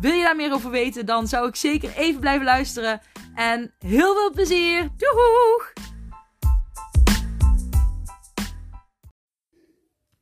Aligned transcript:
Wil 0.00 0.12
je 0.12 0.22
daar 0.22 0.36
meer 0.36 0.52
over 0.52 0.70
weten, 0.70 1.06
dan 1.06 1.26
zou 1.26 1.48
ik 1.48 1.56
zeker 1.56 1.96
even 1.96 2.20
blijven 2.20 2.44
luisteren. 2.44 3.00
En 3.34 3.74
heel 3.78 4.14
veel 4.14 4.30
plezier! 4.30 4.88
Doeg! 4.96 5.72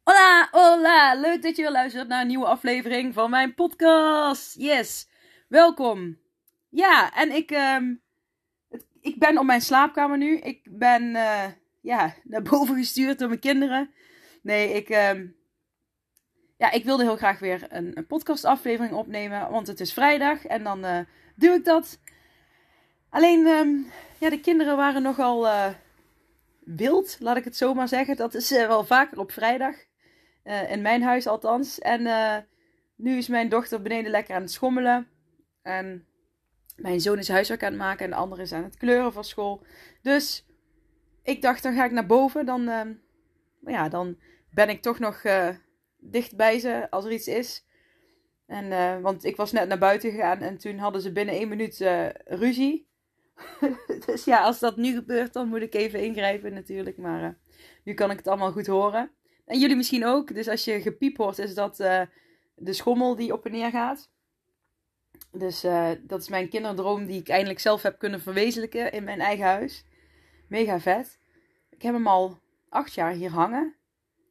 Hola, 0.03 0.49
hola! 0.51 1.15
Leuk 1.15 1.43
dat 1.43 1.57
je 1.57 1.63
weer 1.63 1.71
luistert 1.71 2.09
naar 2.09 2.21
een 2.21 2.27
nieuwe 2.27 2.47
aflevering 2.47 3.15
van 3.15 3.31
mijn 3.31 3.55
podcast. 3.55 4.55
Yes, 4.55 5.09
welkom. 5.49 6.19
Ja, 6.69 7.15
en 7.15 7.31
ik, 7.31 7.51
het, 8.69 8.87
ik 9.01 9.19
ben 9.19 9.39
op 9.39 9.45
mijn 9.45 9.61
slaapkamer 9.61 10.19
nu. 10.19 10.39
Ik 10.39 10.69
ben 10.71 11.17
eh, 11.17 11.45
ja, 11.81 12.15
naar 12.25 12.43
boven 12.43 12.77
gestuurd 12.77 13.19
door 13.19 13.29
mijn 13.29 13.41
kinderen. 13.41 13.91
Nee, 14.43 14.73
ik, 14.73 14.89
ehm, 14.89 15.27
ja, 16.63 16.71
ik 16.71 16.85
wilde 16.85 17.03
heel 17.03 17.17
graag 17.17 17.39
weer 17.39 17.67
een, 17.69 17.91
een 17.95 18.07
podcastaflevering 18.07 18.95
opnemen, 18.95 19.51
want 19.51 19.67
het 19.67 19.81
is 19.81 19.93
vrijdag 19.93 20.45
en 20.47 20.65
dan 20.65 20.85
uh, 20.85 20.99
doe 21.37 21.55
ik 21.55 21.65
dat. 21.65 21.99
Alleen, 23.09 23.47
ehm, 23.47 23.69
ja, 24.19 24.31
de 24.31 24.41
kinderen 24.41 24.77
waren 24.77 25.03
nogal 25.03 25.47
uh, 25.47 25.69
wild, 26.61 27.17
laat 27.21 27.37
ik 27.37 27.45
het 27.45 27.57
zo 27.57 27.75
maar 27.75 27.89
zeggen. 27.89 28.17
Dat 28.17 28.35
is 28.35 28.53
uh, 28.53 28.67
wel 28.67 28.85
vaker 28.85 29.19
op 29.19 29.33
vrijdag. 29.33 29.75
in 30.69 30.83
mijn 30.83 31.03
huis 31.03 31.27
althans. 31.27 31.79
En 31.79 32.03
nu 32.97 33.17
is 33.17 33.29
mijn 33.29 33.49
dochter 33.49 33.83
beneden 33.83 34.11
lekker 34.11 34.35
aan 34.35 34.43
het 34.43 34.53
schommelen. 34.53 35.09
En 35.63 36.07
mijn 36.77 37.01
zoon 37.01 37.19
is 37.19 37.29
huiswerk 37.29 37.63
aan 37.63 37.73
het 37.73 37.81
maken 37.81 38.05
en 38.05 38.11
de 38.11 38.17
andere 38.17 38.43
is 38.43 38.53
aan 38.53 38.63
het 38.63 38.77
kleuren 38.77 39.13
voor 39.13 39.25
school. 39.25 39.65
Dus 40.03 40.47
ik 41.23 41.43
dacht, 41.43 41.63
dan 41.63 41.75
ga 41.75 41.85
ik 41.85 41.93
naar 41.93 42.07
boven. 42.07 42.47
Dan, 42.47 42.69
ehm, 42.69 42.93
ja, 43.61 43.89
dan 43.89 44.19
ben 44.51 44.69
ik 44.69 44.83
toch 44.83 44.99
nog 44.99 45.23
dicht 46.03 46.37
bij 46.37 46.59
ze 46.59 46.91
als 46.91 47.05
er 47.05 47.13
iets 47.13 47.29
is. 47.29 47.67
En, 48.47 48.65
uh, 48.65 49.01
want 49.01 49.25
ik 49.25 49.37
was 49.37 49.53
net 49.53 49.69
naar 49.69 49.79
buiten 49.79 50.11
gegaan 50.11 50.39
en 50.39 50.59
toen 50.59 50.79
hadden 50.79 51.03
ze 51.03 51.13
binnen 51.13 51.35
één 51.35 51.49
minuut 51.49 51.81
uh, 51.81 52.09
ruzie. 52.25 52.87
dus 54.07 54.25
ja, 54.25 54.43
als 54.43 54.59
dat 54.59 54.77
nu 54.77 54.95
gebeurt, 54.95 55.33
dan 55.33 55.49
moet 55.49 55.63
ik 55.63 55.75
even 55.75 56.05
ingrijpen 56.05 56.55
natuurlijk. 56.55 56.97
Maar 56.97 57.23
uh, 57.23 57.29
nu 57.85 57.95
kan 57.95 58.11
ik 58.11 58.17
het 58.17 58.27
allemaal 58.29 58.53
goed 58.53 58.67
horen. 58.67 59.11
En 59.45 59.59
jullie 59.59 59.77
misschien 59.77 60.07
ook. 60.07 60.35
Dus 60.35 60.49
als 60.49 60.65
je 60.65 60.81
gepiep 60.81 61.17
hoort, 61.17 61.39
is 61.39 61.55
dat 61.55 61.77
de 62.55 62.73
schommel 62.73 63.17
die 63.17 63.33
op 63.33 63.45
en 63.45 63.53
neer 63.53 63.71
gaat. 63.71 64.11
Dus 65.31 65.61
dat 66.01 66.21
is 66.21 66.29
mijn 66.29 66.49
kinderdroom 66.49 67.07
die 67.07 67.21
ik 67.21 67.29
eindelijk 67.29 67.59
zelf 67.59 67.83
heb 67.83 67.99
kunnen 67.99 68.21
verwezenlijken 68.21 68.93
in 68.93 69.05
mijn 69.05 69.21
eigen 69.21 69.45
huis. 69.45 69.85
Mega 70.49 70.81
vet. 70.81 71.19
Ik 71.71 71.83
heb 71.83 71.95
hem 71.95 72.07
al 72.07 72.41
acht 72.69 72.95
jaar 72.95 73.13
hier 73.13 73.31
hangen. 73.31 73.75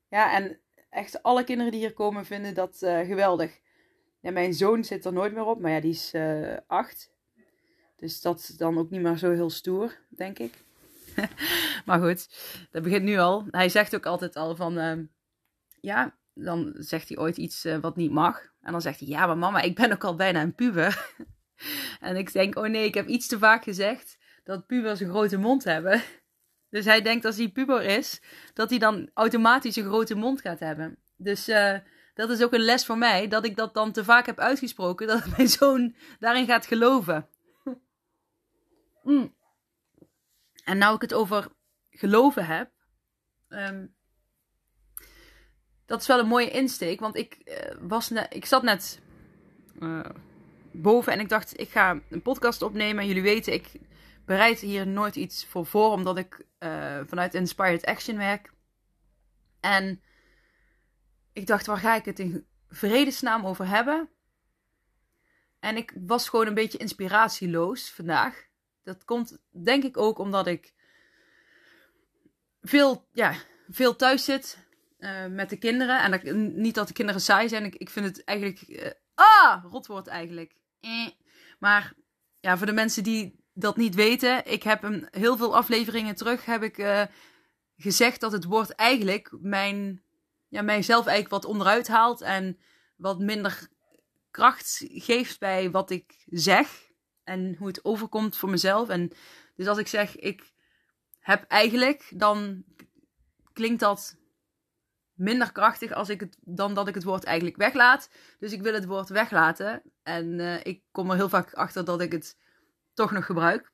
Ja, 0.09 0.33
en 0.33 0.59
echt 0.91 1.23
alle 1.23 1.43
kinderen 1.43 1.71
die 1.71 1.81
hier 1.81 1.93
komen 1.93 2.25
vinden 2.25 2.53
dat 2.53 2.81
uh, 2.83 2.99
geweldig. 2.99 3.59
Ja, 4.19 4.31
mijn 4.31 4.53
zoon 4.53 4.83
zit 4.83 5.05
er 5.05 5.13
nooit 5.13 5.33
meer 5.33 5.45
op, 5.45 5.59
maar 5.59 5.71
ja, 5.71 5.79
die 5.79 5.91
is 5.91 6.13
uh, 6.13 6.57
acht. 6.67 7.11
Dus 7.95 8.21
dat 8.21 8.39
is 8.39 8.47
dan 8.47 8.77
ook 8.77 8.89
niet 8.89 9.01
meer 9.01 9.17
zo 9.17 9.31
heel 9.31 9.49
stoer, 9.49 9.97
denk 10.09 10.39
ik. 10.39 10.53
maar 11.85 11.99
goed, 11.99 12.27
dat 12.71 12.83
begint 12.83 13.03
nu 13.03 13.17
al. 13.17 13.45
Hij 13.51 13.69
zegt 13.69 13.95
ook 13.95 14.05
altijd 14.05 14.35
al 14.35 14.55
van, 14.55 14.77
uh, 14.77 14.93
ja, 15.81 16.17
dan 16.33 16.73
zegt 16.77 17.07
hij 17.07 17.17
ooit 17.17 17.37
iets 17.37 17.65
uh, 17.65 17.77
wat 17.77 17.95
niet 17.95 18.11
mag. 18.11 18.41
En 18.61 18.71
dan 18.71 18.81
zegt 18.81 18.99
hij, 18.99 19.07
ja, 19.07 19.25
maar 19.25 19.37
mama, 19.37 19.61
ik 19.61 19.75
ben 19.75 19.91
ook 19.91 20.03
al 20.03 20.15
bijna 20.15 20.41
een 20.41 20.55
puber. 20.55 21.15
en 21.99 22.15
ik 22.15 22.33
denk, 22.33 22.57
oh 22.57 22.67
nee, 22.67 22.85
ik 22.85 22.93
heb 22.93 23.07
iets 23.07 23.27
te 23.27 23.37
vaak 23.37 23.63
gezegd 23.63 24.17
dat 24.43 24.67
pubers 24.67 24.99
een 24.99 25.09
grote 25.09 25.37
mond 25.37 25.63
hebben. 25.63 26.01
Dus 26.71 26.85
hij 26.85 27.01
denkt 27.01 27.25
als 27.25 27.37
hij 27.37 27.49
puber 27.49 27.83
is, 27.83 28.21
dat 28.53 28.69
hij 28.69 28.79
dan 28.79 29.09
automatisch 29.13 29.75
een 29.75 29.83
grote 29.85 30.15
mond 30.15 30.41
gaat 30.41 30.59
hebben. 30.59 30.97
Dus 31.17 31.49
uh, 31.49 31.77
dat 32.13 32.29
is 32.29 32.43
ook 32.43 32.53
een 32.53 32.63
les 32.63 32.85
voor 32.85 32.97
mij, 32.97 33.27
dat 33.27 33.45
ik 33.45 33.55
dat 33.55 33.73
dan 33.73 33.91
te 33.91 34.03
vaak 34.03 34.25
heb 34.25 34.39
uitgesproken, 34.39 35.07
dat 35.07 35.27
mijn 35.37 35.47
zoon 35.47 35.95
daarin 36.19 36.45
gaat 36.45 36.65
geloven. 36.65 37.27
Mm. 39.03 39.35
En 40.63 40.77
nou 40.77 40.95
ik 40.95 41.01
het 41.01 41.13
over 41.13 41.47
geloven 41.89 42.45
heb, 42.45 42.71
um, 43.49 43.95
dat 45.85 46.01
is 46.01 46.07
wel 46.07 46.19
een 46.19 46.27
mooie 46.27 46.49
insteek, 46.49 46.99
want 46.99 47.15
ik, 47.15 47.37
uh, 47.45 47.55
was 47.79 48.11
ik 48.29 48.45
zat 48.45 48.63
net 48.63 49.01
uh, 49.79 50.05
boven 50.71 51.13
en 51.13 51.19
ik 51.19 51.29
dacht, 51.29 51.59
ik 51.59 51.69
ga 51.69 51.99
een 52.09 52.21
podcast 52.21 52.61
opnemen. 52.61 53.07
Jullie 53.07 53.21
weten, 53.21 53.53
ik 53.53 53.71
bereid 54.31 54.59
hier 54.59 54.87
nooit 54.87 55.15
iets 55.15 55.45
voor 55.45 55.65
voor, 55.65 55.91
omdat 55.91 56.17
ik 56.17 56.45
uh, 56.59 56.99
vanuit 57.05 57.33
Inspired 57.33 57.85
Action 57.85 58.17
werk. 58.17 58.53
En 59.59 60.01
ik 61.33 61.47
dacht, 61.47 61.65
waar 61.65 61.77
ga 61.77 61.95
ik 61.95 62.05
het 62.05 62.19
in 62.19 62.45
vredesnaam 62.69 63.45
over 63.45 63.67
hebben? 63.67 64.09
En 65.59 65.77
ik 65.77 65.93
was 66.05 66.29
gewoon 66.29 66.47
een 66.47 66.53
beetje 66.53 66.77
inspiratieloos 66.77 67.91
vandaag. 67.91 68.47
Dat 68.83 69.05
komt 69.05 69.41
denk 69.49 69.83
ik 69.83 69.97
ook 69.97 70.17
omdat 70.17 70.47
ik 70.47 70.73
veel, 72.61 73.07
ja, 73.13 73.33
veel 73.69 73.95
thuis 73.95 74.25
zit 74.25 74.67
uh, 74.99 75.25
met 75.25 75.49
de 75.49 75.57
kinderen. 75.57 76.01
En 76.01 76.11
dat, 76.11 76.23
niet 76.35 76.75
dat 76.75 76.87
de 76.87 76.93
kinderen 76.93 77.21
saai 77.21 77.49
zijn. 77.49 77.65
Ik, 77.65 77.75
ik 77.75 77.89
vind 77.89 78.05
het 78.05 78.23
eigenlijk... 78.23 78.67
Uh, 78.67 78.91
ah, 79.13 79.65
rotwoord 79.71 80.07
eigenlijk. 80.07 80.55
Eh. 80.79 81.07
Maar 81.59 81.93
ja, 82.39 82.57
voor 82.57 82.65
de 82.65 82.73
mensen 82.73 83.03
die 83.03 83.40
dat 83.53 83.77
niet 83.77 83.95
weten, 83.95 84.51
ik 84.51 84.63
heb 84.63 84.83
een, 84.83 85.07
heel 85.11 85.37
veel 85.37 85.55
afleveringen 85.55 86.15
terug 86.15 86.45
heb 86.45 86.63
ik 86.63 86.77
uh, 86.77 87.03
gezegd 87.75 88.19
dat 88.19 88.31
het 88.31 88.43
woord 88.43 88.75
eigenlijk 88.75 89.37
mijn, 89.41 90.03
ja, 90.47 90.61
mijzelf 90.61 91.05
eigenlijk 91.05 91.43
wat 91.43 91.51
onderuit 91.51 91.87
haalt 91.87 92.21
en 92.21 92.59
wat 92.95 93.19
minder 93.19 93.69
kracht 94.31 94.85
geeft 94.87 95.39
bij 95.39 95.71
wat 95.71 95.89
ik 95.89 96.23
zeg 96.25 96.89
en 97.23 97.55
hoe 97.57 97.67
het 97.67 97.85
overkomt 97.85 98.37
voor 98.37 98.49
mezelf. 98.49 98.89
En 98.89 99.11
dus 99.55 99.67
als 99.67 99.77
ik 99.77 99.87
zeg 99.87 100.15
ik 100.15 100.51
heb 101.19 101.43
eigenlijk, 101.47 102.11
dan 102.15 102.63
klinkt 103.53 103.79
dat 103.79 104.17
minder 105.13 105.51
krachtig 105.51 105.91
als 105.91 106.09
ik 106.09 106.19
het, 106.19 106.37
dan 106.41 106.73
dat 106.73 106.87
ik 106.87 106.95
het 106.95 107.03
woord 107.03 107.23
eigenlijk 107.23 107.57
weglaat. 107.57 108.09
Dus 108.39 108.51
ik 108.51 108.61
wil 108.61 108.73
het 108.73 108.85
woord 108.85 109.09
weglaten. 109.09 109.81
En 110.03 110.39
uh, 110.39 110.63
ik 110.63 110.83
kom 110.91 111.09
er 111.09 111.15
heel 111.15 111.29
vaak 111.29 111.53
achter 111.53 111.85
dat 111.85 112.01
ik 112.01 112.11
het 112.11 112.37
toch 112.93 113.11
nog 113.11 113.25
gebruik. 113.25 113.71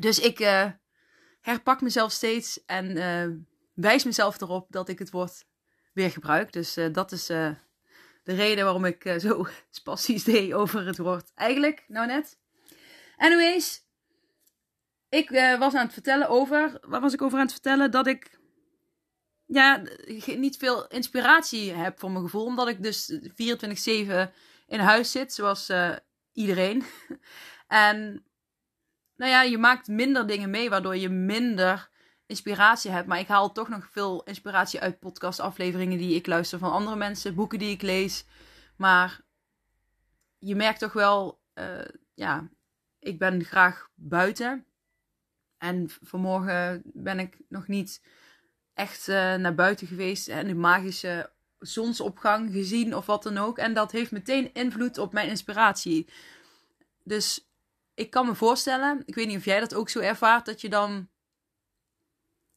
Dus 0.00 0.18
ik 0.18 0.40
uh, 0.40 0.70
herpak 1.40 1.80
mezelf 1.80 2.12
steeds 2.12 2.64
en 2.64 2.96
uh, 2.96 3.36
wijs 3.74 4.04
mezelf 4.04 4.40
erop 4.40 4.66
dat 4.70 4.88
ik 4.88 4.98
het 4.98 5.10
woord 5.10 5.44
weer 5.92 6.10
gebruik. 6.10 6.52
Dus 6.52 6.78
uh, 6.78 6.92
dat 6.92 7.12
is 7.12 7.26
de 7.26 7.56
reden 8.24 8.64
waarom 8.64 8.84
ik 8.84 9.14
zo 9.18 9.46
spastisch 9.70 10.24
deed 10.24 10.52
over 10.52 10.86
het 10.86 10.98
woord 10.98 11.32
eigenlijk, 11.34 11.84
nou 11.88 12.06
net. 12.06 12.38
Anyways, 13.16 13.82
ik 15.08 15.30
was 15.58 15.74
aan 15.74 15.84
het 15.84 15.92
vertellen 15.92 16.28
over, 16.28 16.78
waar 16.80 17.00
was 17.00 17.12
ik 17.12 17.22
over 17.22 17.38
aan 17.38 17.44
het 17.44 17.52
vertellen? 17.52 17.90
Dat 17.90 18.06
ik 18.06 18.38
ja, 19.46 19.82
niet 20.36 20.56
veel 20.56 20.86
inspiratie 20.86 21.72
heb 21.72 21.98
voor 21.98 22.10
mijn 22.10 22.24
gevoel. 22.24 22.44
Omdat 22.44 22.68
ik 22.68 22.82
dus 22.82 23.12
24-7 23.12 23.32
in 24.66 24.78
huis 24.78 25.10
zit, 25.10 25.32
zoals 25.32 25.70
iedereen. 26.32 26.84
En 27.66 28.24
nou 29.16 29.30
ja, 29.30 29.42
je 29.42 29.58
maakt 29.58 29.88
minder 29.88 30.26
dingen 30.26 30.50
mee, 30.50 30.70
waardoor 30.70 30.96
je 30.96 31.08
minder 31.08 31.88
inspiratie 32.26 32.90
hebt. 32.90 33.06
Maar 33.06 33.18
ik 33.18 33.28
haal 33.28 33.52
toch 33.52 33.68
nog 33.68 33.88
veel 33.90 34.22
inspiratie 34.22 34.80
uit 34.80 34.98
podcastafleveringen 34.98 35.98
die 35.98 36.14
ik 36.14 36.26
luister 36.26 36.58
van 36.58 36.72
andere 36.72 36.96
mensen, 36.96 37.34
boeken 37.34 37.58
die 37.58 37.70
ik 37.70 37.82
lees. 37.82 38.24
Maar 38.76 39.20
je 40.38 40.54
merkt 40.54 40.78
toch 40.78 40.92
wel, 40.92 41.40
uh, 41.54 41.88
ja, 42.14 42.48
ik 42.98 43.18
ben 43.18 43.44
graag 43.44 43.90
buiten. 43.94 44.64
En 45.58 45.90
vanmorgen 46.02 46.82
ben 46.84 47.18
ik 47.18 47.36
nog 47.48 47.66
niet 47.66 48.02
echt 48.74 49.08
uh, 49.08 49.34
naar 49.34 49.54
buiten 49.54 49.86
geweest 49.86 50.28
en 50.28 50.46
de 50.46 50.54
magische 50.54 51.30
zonsopgang 51.58 52.52
gezien 52.52 52.94
of 52.96 53.06
wat 53.06 53.22
dan 53.22 53.38
ook. 53.38 53.58
En 53.58 53.74
dat 53.74 53.92
heeft 53.92 54.10
meteen 54.10 54.54
invloed 54.54 54.98
op 54.98 55.12
mijn 55.12 55.28
inspiratie. 55.28 56.08
Dus 57.02 57.45
ik 57.96 58.10
kan 58.10 58.26
me 58.26 58.34
voorstellen, 58.34 59.02
ik 59.04 59.14
weet 59.14 59.26
niet 59.26 59.36
of 59.36 59.44
jij 59.44 59.60
dat 59.60 59.74
ook 59.74 59.88
zo 59.88 60.00
ervaart, 60.00 60.46
dat 60.46 60.60
je 60.60 60.68
dan. 60.68 61.08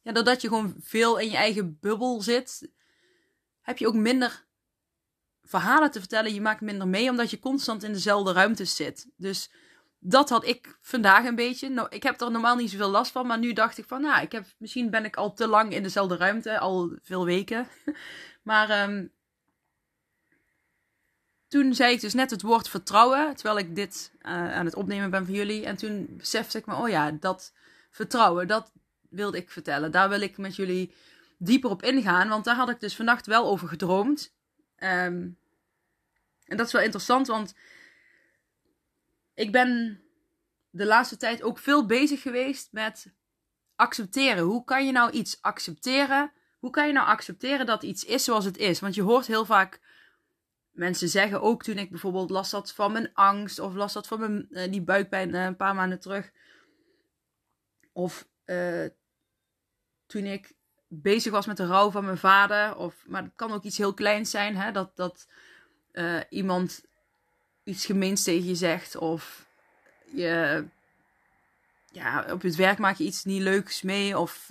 Ja, 0.02 0.12
doordat 0.12 0.42
je 0.42 0.48
gewoon 0.48 0.76
veel 0.80 1.18
in 1.18 1.30
je 1.30 1.38
eigen 1.38 1.78
bubbel 1.80 2.22
zit, 2.22 2.72
heb 3.62 3.78
je 3.78 3.88
ook 3.88 3.94
minder 3.94 4.46
verhalen 5.44 5.92
te 5.92 6.00
vertellen. 6.00 6.34
Je 6.34 6.42
maakt 6.42 6.62
minder 6.62 6.88
mee, 6.88 7.10
omdat 7.10 7.30
je 7.30 7.40
constant 7.40 7.84
in 7.84 7.94
dezelfde 7.94 8.32
ruimte 8.32 8.66
zit. 8.66 9.08
Dus 9.16 9.52
dat 10.00 10.30
had 10.30 10.46
ik 10.46 10.78
vandaag 10.82 11.26
een 11.26 11.36
beetje. 11.36 11.70
Nou, 11.70 11.88
ik 11.90 12.04
heb 12.04 12.22
er 12.22 12.32
normaal 12.32 12.56
niet 12.56 12.72
zoveel 12.72 12.90
last 12.90 13.12
van, 13.12 13.28
maar 13.28 13.40
nu 13.40 13.54
dacht 13.54 13.78
ik 13.78 13.86
van, 13.88 14.02
nou, 14.02 14.22
ik 14.22 14.32
heb, 14.32 14.46
misschien 14.58 14.90
ben 14.90 15.06
ik 15.06 15.16
al 15.16 15.34
te 15.34 15.48
lang 15.48 15.74
in 15.74 15.84
dezelfde 15.84 16.18
ruimte, 16.18 16.60
al 16.60 16.98
veel 17.02 17.26
weken. 17.26 17.68
maar 18.50 18.70
ehm, 18.70 19.06
toen 21.50 21.74
zei 21.74 21.94
ik 21.94 22.02
dus 22.02 22.14
net 22.14 22.32
het 22.32 22.42
woord 22.42 22.70
vertrouwen, 22.70 23.36
terwijl 23.36 23.58
ik 23.58 23.76
dit 23.76 24.12
uh, 24.22 24.32
aan 24.32 24.66
het 24.66 24.76
opnemen 24.76 25.10
ben 25.10 25.26
voor 25.26 25.36
jullie. 25.36 25.66
En 25.66 25.76
toen 25.76 26.08
besefte 26.10 26.58
ik 26.58 26.66
me, 26.66 26.76
oh 26.76 26.90
ja, 26.90 27.12
dat 27.12 27.54
vertrouwen, 27.92 28.48
dat 28.48 28.72
wilde 29.10 29.38
ik 29.38 29.50
vertellen. 29.50 29.92
Daar 29.92 30.10
wil 30.10 30.22
ik 30.22 30.38
met 30.38 30.56
jullie 30.56 30.94
dieper 31.38 31.70
op 31.70 31.84
ingaan, 31.84 32.30
want 32.30 32.46
daar 32.46 32.56
had 32.56 32.70
ik 32.70 32.80
dus 32.80 32.96
vannacht 32.96 33.26
wel 33.26 33.48
over 33.48 33.68
gedroomd. 33.68 34.34
Um, 34.78 35.38
en 36.46 36.58
dat 36.58 36.66
is 36.66 36.72
wel 36.72 36.82
interessant, 36.82 37.28
want 37.28 37.56
ik 39.34 39.52
ben 39.52 40.02
de 40.70 40.86
laatste 40.86 41.18
tijd 41.18 41.44
ook 41.44 41.60
veel 41.60 41.86
bezig 41.86 42.22
geweest 42.22 42.68
met 42.72 43.14
accepteren. 43.76 44.44
Hoe 44.44 44.64
kan 44.64 44.86
je 44.86 44.92
nou 44.92 45.12
iets 45.12 45.42
accepteren? 45.42 46.32
Hoe 46.60 46.70
kan 46.72 46.88
je 46.88 46.94
nou 46.94 47.08
accepteren 47.08 47.66
dat 47.66 47.84
iets 47.84 48.06
is 48.06 48.24
zoals 48.24 48.46
het 48.46 48.58
is? 48.58 48.80
Want 48.80 48.96
je 48.96 49.02
hoort 49.02 49.28
heel 49.28 49.46
vaak 49.46 49.80
mensen 50.80 51.10
zeggen, 51.10 51.42
ook 51.42 51.64
toen 51.64 51.78
ik 51.78 51.90
bijvoorbeeld 51.90 52.30
last 52.30 52.52
had 52.52 52.74
van 52.74 52.92
mijn 52.92 53.14
angst 53.14 53.60
of 53.60 53.74
last 53.74 53.94
had 53.94 54.08
van 54.08 54.20
mijn, 54.20 54.48
uh, 54.50 54.72
die 54.72 54.82
buikpijn 54.82 55.30
uh, 55.30 55.44
een 55.44 55.56
paar 55.56 55.76
maanden 55.76 56.00
terug. 56.00 56.32
Of 57.94 58.28
uh, 58.46 58.86
toen 60.06 60.24
ik 60.24 60.52
bezig 60.88 61.32
was 61.32 61.46
met 61.46 61.58
de 61.58 61.66
rouw 61.66 61.92
van 61.92 62.06
mijn 62.06 62.18
vader. 62.18 62.76
Of, 62.76 63.04
maar 63.08 63.24
het 63.24 63.32
kan 63.36 63.52
ook 63.52 63.64
iets 63.64 63.78
heel 63.78 63.94
kleins 63.94 64.30
zijn, 64.30 64.56
hè, 64.56 64.72
dat, 64.72 64.96
dat 64.96 65.28
iemand 66.30 66.86
iets 67.64 67.86
gemeens 67.86 68.24
tegen 68.24 68.48
je 68.48 68.56
zegt. 68.56 68.96
Of 68.96 69.48
je, 70.06 70.66
ja, 71.92 72.26
op 72.32 72.42
het 72.42 72.56
werk 72.56 72.78
maak 72.78 72.96
je 72.96 73.04
iets 73.04 73.24
niet 73.24 73.42
leuks 73.42 73.82
mee. 73.82 74.18
Of 74.18 74.50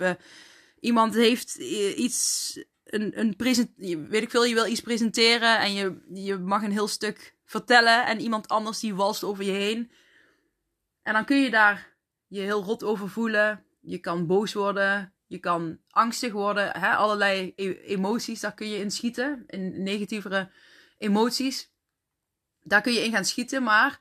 iemand 0.79 1.13
heeft 1.13 1.55
iets, 1.55 2.59
een, 2.89 3.19
een 3.19 3.35
present, 3.35 3.69
weet 4.09 4.21
ik 4.21 4.29
veel, 4.29 4.43
je 4.43 4.53
wil 4.53 4.65
iets 4.65 4.81
presenteren 4.81 5.59
en 5.59 5.73
je, 5.73 6.01
je 6.13 6.37
mag 6.37 6.63
een 6.63 6.71
heel 6.71 6.87
stuk 6.87 7.35
vertellen. 7.45 8.05
En 8.05 8.19
iemand 8.19 8.47
anders 8.47 8.79
die 8.79 8.95
walst 8.95 9.23
over 9.23 9.43
je 9.43 9.51
heen. 9.51 9.91
En 11.01 11.13
dan 11.13 11.25
kun 11.25 11.41
je 11.41 11.49
daar 11.49 11.95
je 12.27 12.41
heel 12.41 12.63
rot 12.63 12.83
over 12.83 13.09
voelen. 13.09 13.63
Je 13.81 13.97
kan 13.97 14.27
boos 14.27 14.53
worden. 14.53 15.13
Je 15.27 15.39
kan 15.39 15.79
angstig 15.89 16.31
worden. 16.31 16.79
Hè? 16.79 16.95
Allerlei 16.95 17.53
e-, 17.55 17.71
emoties, 17.71 18.39
daar 18.39 18.53
kun 18.53 18.69
je 18.69 18.77
in 18.77 18.91
schieten. 18.91 19.43
In 19.47 19.83
negatievere 19.83 20.51
emoties. 20.97 21.71
Daar 22.63 22.81
kun 22.81 22.93
je 22.93 23.03
in 23.03 23.11
gaan 23.11 23.25
schieten, 23.25 23.63
maar 23.63 23.99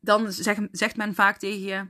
dan 0.00 0.32
zeg, 0.32 0.58
zegt 0.70 0.96
men 0.96 1.14
vaak 1.14 1.38
tegen 1.38 1.60
je: 1.60 1.86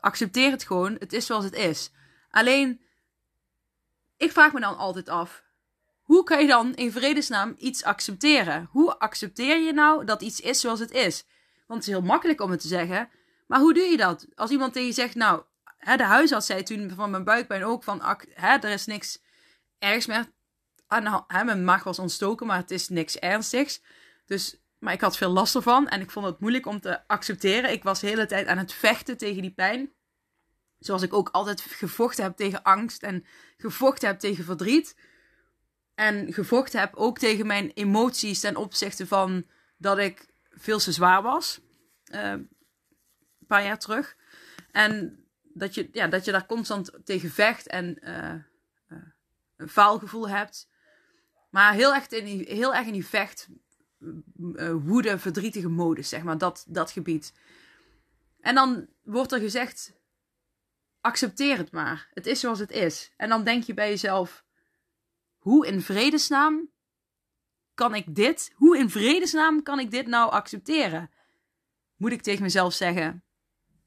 accepteer 0.00 0.50
het 0.50 0.64
gewoon, 0.64 0.96
het 0.98 1.12
is 1.12 1.26
zoals 1.26 1.44
het 1.44 1.54
is. 1.54 1.90
Alleen, 2.30 2.80
ik 4.18 4.32
vraag 4.32 4.52
me 4.52 4.60
dan 4.60 4.76
altijd 4.76 5.08
af: 5.08 5.42
hoe 6.02 6.24
kan 6.24 6.40
je 6.40 6.46
dan 6.46 6.74
in 6.74 6.92
vredesnaam 6.92 7.54
iets 7.58 7.84
accepteren? 7.84 8.68
Hoe 8.70 8.98
accepteer 8.98 9.58
je 9.58 9.72
nou 9.72 10.04
dat 10.04 10.22
iets 10.22 10.40
is 10.40 10.60
zoals 10.60 10.80
het 10.80 10.90
is? 10.90 11.24
Want 11.66 11.80
het 11.80 11.88
is 11.88 11.98
heel 11.98 12.06
makkelijk 12.06 12.40
om 12.40 12.50
het 12.50 12.60
te 12.60 12.68
zeggen, 12.68 13.10
maar 13.46 13.60
hoe 13.60 13.74
doe 13.74 13.82
je 13.82 13.96
dat? 13.96 14.26
Als 14.34 14.50
iemand 14.50 14.72
tegen 14.72 14.88
je 14.88 14.94
zegt: 14.94 15.14
Nou, 15.14 15.42
hè, 15.78 15.96
de 15.96 16.04
huisarts 16.04 16.46
zei 16.46 16.62
toen 16.62 16.90
van 16.94 17.10
mijn 17.10 17.24
buikpijn 17.24 17.64
ook: 17.64 17.84
van 17.84 18.02
hè, 18.34 18.56
er 18.56 18.70
is 18.70 18.86
niks 18.86 19.22
ergs 19.78 20.06
meer 20.06 20.26
aan 20.88 21.24
hè, 21.26 21.44
mijn 21.44 21.64
maag 21.64 21.84
was 21.84 21.98
ontstoken, 21.98 22.46
maar 22.46 22.56
het 22.56 22.70
is 22.70 22.88
niks 22.88 23.18
ernstigs. 23.18 23.82
Dus, 24.26 24.56
maar 24.78 24.92
ik 24.92 25.00
had 25.00 25.16
veel 25.16 25.30
last 25.30 25.54
ervan 25.54 25.88
en 25.88 26.00
ik 26.00 26.10
vond 26.10 26.26
het 26.26 26.40
moeilijk 26.40 26.66
om 26.66 26.80
te 26.80 27.06
accepteren. 27.06 27.72
Ik 27.72 27.82
was 27.82 28.00
de 28.00 28.06
hele 28.06 28.26
tijd 28.26 28.46
aan 28.46 28.58
het 28.58 28.72
vechten 28.72 29.16
tegen 29.16 29.42
die 29.42 29.50
pijn. 29.50 29.92
Zoals 30.78 31.02
ik 31.02 31.12
ook 31.12 31.28
altijd 31.28 31.60
gevochten 31.60 32.24
heb 32.24 32.36
tegen 32.36 32.62
angst 32.62 33.02
en 33.02 33.24
gevochten 33.56 34.08
heb 34.08 34.18
tegen 34.18 34.44
verdriet. 34.44 34.96
En 35.94 36.32
gevochten 36.32 36.80
heb 36.80 36.94
ook 36.94 37.18
tegen 37.18 37.46
mijn 37.46 37.70
emoties 37.74 38.40
ten 38.40 38.56
opzichte 38.56 39.06
van 39.06 39.46
dat 39.76 39.98
ik 39.98 40.26
veel 40.50 40.78
te 40.78 40.92
zwaar 40.92 41.22
was. 41.22 41.60
Uh, 42.04 42.30
een 42.30 42.48
paar 43.46 43.64
jaar 43.64 43.78
terug. 43.78 44.16
En 44.70 45.24
dat 45.42 45.74
je, 45.74 45.88
ja, 45.92 46.06
dat 46.06 46.24
je 46.24 46.32
daar 46.32 46.46
constant 46.46 46.92
tegen 47.04 47.30
vecht 47.30 47.66
en 47.66 47.98
uh, 48.00 48.34
uh, 48.88 49.08
een 49.56 49.68
faalgevoel 49.68 50.28
hebt. 50.28 50.68
Maar 51.50 51.72
heel, 51.72 51.94
echt 51.94 52.12
in 52.12 52.24
die, 52.24 52.44
heel 52.54 52.74
erg 52.74 52.86
in 52.86 52.92
die 52.92 53.06
vecht, 53.06 53.48
woede, 54.82 55.18
verdrietige 55.18 55.68
modus, 55.68 56.08
zeg 56.08 56.22
maar, 56.22 56.38
dat, 56.38 56.64
dat 56.68 56.90
gebied. 56.90 57.32
En 58.40 58.54
dan 58.54 58.86
wordt 59.02 59.32
er 59.32 59.40
gezegd, 59.40 59.92
accepteer 61.00 61.56
het 61.56 61.72
maar. 61.72 62.08
Het 62.12 62.26
is 62.26 62.40
zoals 62.40 62.58
het 62.58 62.70
is. 62.70 63.12
En 63.16 63.28
dan 63.28 63.44
denk 63.44 63.62
je 63.62 63.74
bij 63.74 63.88
jezelf, 63.88 64.44
hoe 65.38 65.66
in 65.66 65.80
vredesnaam 65.80 66.70
kan 67.74 67.94
ik 67.94 68.14
dit, 68.14 68.52
hoe 68.54 68.78
in 68.78 68.90
vredesnaam 68.90 69.62
kan 69.62 69.78
ik 69.78 69.90
dit 69.90 70.06
nou 70.06 70.30
accepteren? 70.30 71.10
Moet 71.96 72.12
ik 72.12 72.22
tegen 72.22 72.42
mezelf 72.42 72.74
zeggen, 72.74 73.24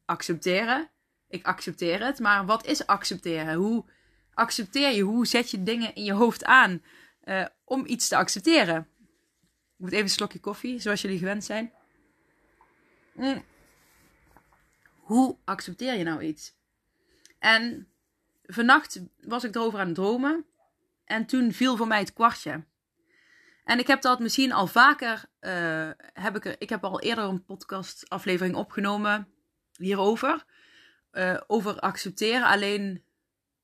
accepteren? 0.06 0.92
Ik 1.28 1.46
accepteer 1.46 2.06
het, 2.06 2.20
maar 2.20 2.46
wat 2.46 2.66
is 2.66 2.86
accepteren? 2.86 3.54
Hoe 3.54 3.86
accepteer 4.34 4.92
je? 4.92 5.02
Hoe 5.02 5.28
zet 5.28 5.52
je 5.52 5.64
dingen 5.64 5.96
in 5.96 6.04
je 6.04 6.14
hoofd 6.14 6.46
aan? 6.46 6.82
uh, 7.26 7.46
om 7.64 7.86
iets 7.86 8.08
te 8.08 8.16
accepteren. 8.16 8.88
Ik 9.78 9.78
moet 9.78 9.92
even 9.92 10.04
een 10.04 10.10
slokje 10.10 10.40
koffie, 10.40 10.80
zoals 10.80 11.02
jullie 11.02 11.18
gewend 11.18 11.44
zijn. 11.44 11.72
Mm. 13.14 13.44
Hoe 15.00 15.38
accepteer 15.44 15.98
je 15.98 16.04
nou 16.04 16.22
iets? 16.22 16.56
En 17.42 17.88
vannacht 18.44 19.02
was 19.20 19.44
ik 19.44 19.56
erover 19.56 19.80
aan 19.80 19.86
het 19.86 19.96
dromen. 19.96 20.46
En 21.06 21.26
toen 21.26 21.52
viel 21.52 21.78
voor 21.78 21.88
mij 21.88 22.00
het 22.00 22.14
kwartje. 22.14 22.66
En 23.64 23.80
ik 23.80 23.88
heb 23.88 24.02
dat 24.02 24.20
misschien 24.20 24.52
al 24.52 24.68
vaker. 24.68 25.26
Uh, 25.42 25.90
heb 25.98 26.36
ik, 26.36 26.46
er, 26.46 26.56
ik 26.58 26.70
heb 26.70 26.84
al 26.84 27.00
eerder 27.00 27.24
een 27.24 27.44
podcastaflevering 27.44 28.56
opgenomen 28.56 29.28
hierover. 29.78 30.46
Uh, 31.12 31.42
over 31.48 31.80
accepteren. 31.80 32.48
Alleen 32.48 33.04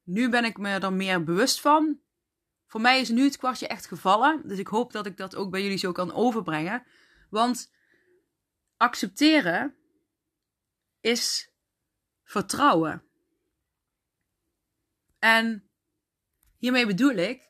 nu 0.04 0.30
ben 0.30 0.44
ik 0.46 0.58
me 0.58 0.70
er 0.70 0.94
meer 0.94 1.24
bewust 1.24 1.62
van 1.62 2.00
voor 2.68 2.82
mij 2.82 3.00
is 3.00 3.10
nu 3.10 3.24
het 3.24 3.38
kwartje 3.38 3.68
echt 3.68 3.88
gevallen. 3.88 4.48
Dus 4.48 4.60
ik 4.60 4.68
hoop 4.68 4.92
dat 4.92 5.06
ik 5.06 5.18
dat 5.18 5.36
ook 5.36 5.52
bij 5.52 5.62
jullie 5.62 5.78
zo 5.78 5.92
kan 5.92 6.14
overbrengen. 6.14 6.84
Want 7.30 7.74
accepteren 8.78 9.76
is 11.00 11.52
vertrouwen. 12.24 13.07
En 15.20 15.70
hiermee 16.58 16.86
bedoel 16.86 17.16
ik 17.16 17.50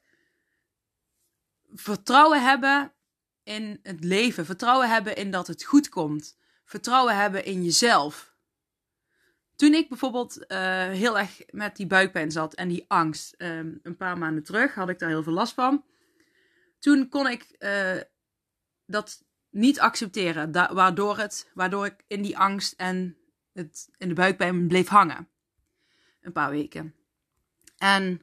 vertrouwen 1.73 2.43
hebben 2.43 2.93
in 3.43 3.79
het 3.83 4.03
leven. 4.03 4.45
Vertrouwen 4.45 4.89
hebben 4.89 5.15
in 5.15 5.31
dat 5.31 5.47
het 5.47 5.63
goed 5.63 5.89
komt. 5.89 6.37
Vertrouwen 6.65 7.15
hebben 7.15 7.45
in 7.45 7.63
jezelf. 7.63 8.35
Toen 9.55 9.73
ik 9.73 9.89
bijvoorbeeld 9.89 10.37
uh, 10.37 10.47
heel 10.87 11.19
erg 11.19 11.41
met 11.51 11.75
die 11.75 11.87
buikpijn 11.87 12.31
zat 12.31 12.53
en 12.53 12.67
die 12.67 12.85
angst, 12.87 13.35
um, 13.37 13.79
een 13.83 13.97
paar 13.97 14.17
maanden 14.17 14.43
terug 14.43 14.73
had 14.73 14.89
ik 14.89 14.99
daar 14.99 15.09
heel 15.09 15.23
veel 15.23 15.33
last 15.33 15.53
van. 15.53 15.85
Toen 16.79 17.09
kon 17.09 17.27
ik 17.27 17.55
uh, 17.59 18.01
dat 18.85 19.23
niet 19.49 19.79
accepteren, 19.79 20.51
waardoor, 20.51 21.17
het, 21.17 21.51
waardoor 21.53 21.85
ik 21.85 22.03
in 22.07 22.21
die 22.21 22.37
angst 22.37 22.73
en 22.73 23.17
het, 23.53 23.89
in 23.97 24.07
de 24.07 24.13
buikpijn 24.13 24.67
bleef 24.67 24.87
hangen. 24.87 25.29
Een 26.21 26.31
paar 26.31 26.49
weken. 26.49 26.95
En 27.77 28.21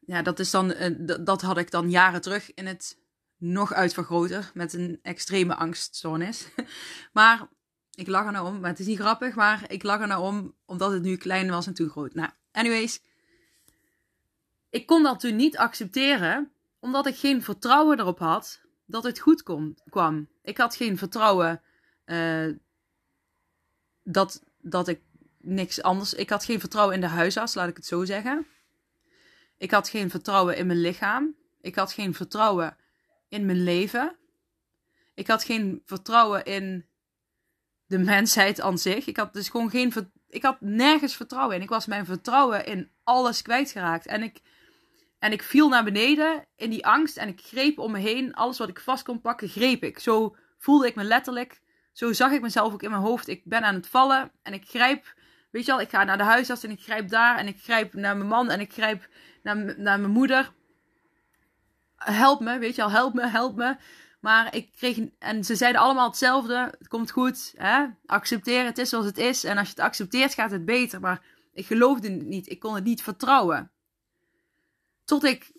ja, 0.00 0.22
dat, 0.22 0.38
is 0.38 0.50
dan, 0.50 0.70
uh, 0.70 1.16
dat 1.20 1.42
had 1.42 1.58
ik 1.58 1.70
dan 1.70 1.90
jaren 1.90 2.20
terug 2.20 2.54
in 2.54 2.66
het 2.66 2.98
nog 3.36 3.72
uitvergroten 3.72 4.44
met 4.54 4.72
een 4.72 4.98
extreme 5.02 5.54
angststoornis. 5.54 6.48
maar 7.12 7.48
ik 7.94 8.06
lach 8.06 8.26
er 8.26 8.32
nou 8.32 8.46
om, 8.46 8.60
maar 8.60 8.70
het 8.70 8.78
is 8.78 8.86
niet 8.86 8.98
grappig, 8.98 9.34
maar 9.34 9.64
ik 9.70 9.82
lach 9.82 10.00
er 10.00 10.06
nou 10.06 10.22
om 10.22 10.54
omdat 10.64 10.92
het 10.92 11.02
nu 11.02 11.16
klein 11.16 11.50
was 11.50 11.66
en 11.66 11.74
toen 11.74 11.88
groot. 11.88 12.14
Nou, 12.14 12.30
anyways. 12.52 13.00
Ik 14.70 14.86
kon 14.86 15.02
dat 15.02 15.20
toen 15.20 15.36
niet 15.36 15.56
accepteren, 15.56 16.50
omdat 16.78 17.06
ik 17.06 17.16
geen 17.16 17.42
vertrouwen 17.42 17.98
erop 18.00 18.18
had 18.18 18.60
dat 18.86 19.04
het 19.04 19.18
goed 19.18 19.42
kom, 19.42 19.74
kwam. 19.90 20.28
Ik 20.42 20.56
had 20.56 20.76
geen 20.76 20.98
vertrouwen 20.98 21.62
uh, 22.06 22.54
dat, 24.02 24.44
dat 24.60 24.88
ik 24.88 25.00
niks 25.46 25.82
anders. 25.82 26.14
Ik 26.14 26.30
had 26.30 26.44
geen 26.44 26.60
vertrouwen 26.60 26.94
in 26.94 27.00
de 27.00 27.06
huisarts, 27.06 27.54
laat 27.54 27.68
ik 27.68 27.76
het 27.76 27.86
zo 27.86 28.04
zeggen. 28.04 28.46
Ik 29.58 29.70
had 29.70 29.88
geen 29.88 30.10
vertrouwen 30.10 30.56
in 30.56 30.66
mijn 30.66 30.80
lichaam. 30.80 31.34
Ik 31.60 31.74
had 31.74 31.92
geen 31.92 32.14
vertrouwen 32.14 32.76
in 33.28 33.46
mijn 33.46 33.62
leven. 33.62 34.16
Ik 35.14 35.26
had 35.26 35.44
geen 35.44 35.82
vertrouwen 35.84 36.44
in 36.44 36.86
de 37.86 37.98
mensheid 37.98 38.60
aan 38.60 38.78
zich. 38.78 39.06
Ik 39.06 39.16
had 39.16 39.32
dus 39.32 39.48
gewoon 39.48 39.70
geen. 39.70 39.92
Ik 40.28 40.42
had 40.42 40.60
nergens 40.60 41.16
vertrouwen 41.16 41.56
in. 41.56 41.62
Ik 41.62 41.68
was 41.68 41.86
mijn 41.86 42.04
vertrouwen 42.04 42.66
in 42.66 42.90
alles 43.04 43.42
kwijtgeraakt. 43.42 44.06
En 44.06 44.22
ik, 44.22 44.40
en 45.18 45.32
ik 45.32 45.42
viel 45.42 45.68
naar 45.68 45.84
beneden 45.84 46.46
in 46.56 46.70
die 46.70 46.86
angst. 46.86 47.16
En 47.16 47.28
ik 47.28 47.40
greep 47.40 47.78
om 47.78 47.92
me 47.92 47.98
heen. 47.98 48.34
Alles 48.34 48.58
wat 48.58 48.68
ik 48.68 48.80
vast 48.80 49.04
kon 49.04 49.20
pakken, 49.20 49.48
greep 49.48 49.82
ik. 49.84 49.98
Zo 49.98 50.36
voelde 50.58 50.86
ik 50.86 50.94
me 50.94 51.04
letterlijk, 51.04 51.60
zo 51.92 52.12
zag 52.12 52.32
ik 52.32 52.40
mezelf 52.40 52.72
ook 52.72 52.82
in 52.82 52.90
mijn 52.90 53.02
hoofd. 53.02 53.28
Ik 53.28 53.44
ben 53.44 53.62
aan 53.62 53.74
het 53.74 53.86
vallen 53.88 54.32
en 54.42 54.52
ik 54.52 54.68
grijp, 54.68 55.14
weet 55.56 55.66
je 55.66 55.72
wel, 55.72 55.80
ik 55.80 55.90
ga 55.90 56.04
naar 56.04 56.18
de 56.18 56.24
huisarts 56.24 56.64
en 56.64 56.70
ik 56.70 56.80
grijp 56.80 57.08
daar 57.08 57.38
en 57.38 57.46
ik 57.46 57.62
grijp 57.62 57.94
naar 57.94 58.16
mijn 58.16 58.28
man 58.28 58.50
en 58.50 58.60
ik 58.60 58.72
grijp 58.72 59.08
naar, 59.42 59.56
naar 59.56 60.00
mijn 60.00 60.12
moeder. 60.12 60.52
Help 61.96 62.40
me, 62.40 62.58
weet 62.58 62.74
je 62.74 62.82
wel, 62.82 62.90
help 62.90 63.14
me, 63.14 63.26
help 63.26 63.56
me. 63.56 63.76
Maar 64.20 64.54
ik 64.54 64.72
kreeg, 64.76 64.98
en 65.18 65.44
ze 65.44 65.56
zeiden 65.56 65.80
allemaal 65.80 66.08
hetzelfde. 66.08 66.74
Het 66.78 66.88
komt 66.88 67.10
goed, 67.10 67.52
hè? 67.56 67.86
accepteer 68.06 68.64
het 68.64 68.78
is 68.78 68.88
zoals 68.88 69.04
het 69.04 69.18
is. 69.18 69.44
En 69.44 69.58
als 69.58 69.66
je 69.66 69.74
het 69.74 69.84
accepteert, 69.84 70.34
gaat 70.34 70.50
het 70.50 70.64
beter. 70.64 71.00
Maar 71.00 71.24
ik 71.52 71.66
geloofde 71.66 72.10
het 72.10 72.26
niet, 72.26 72.50
ik 72.50 72.60
kon 72.60 72.74
het 72.74 72.84
niet 72.84 73.02
vertrouwen. 73.02 73.72
Tot 75.04 75.24
ik, 75.24 75.52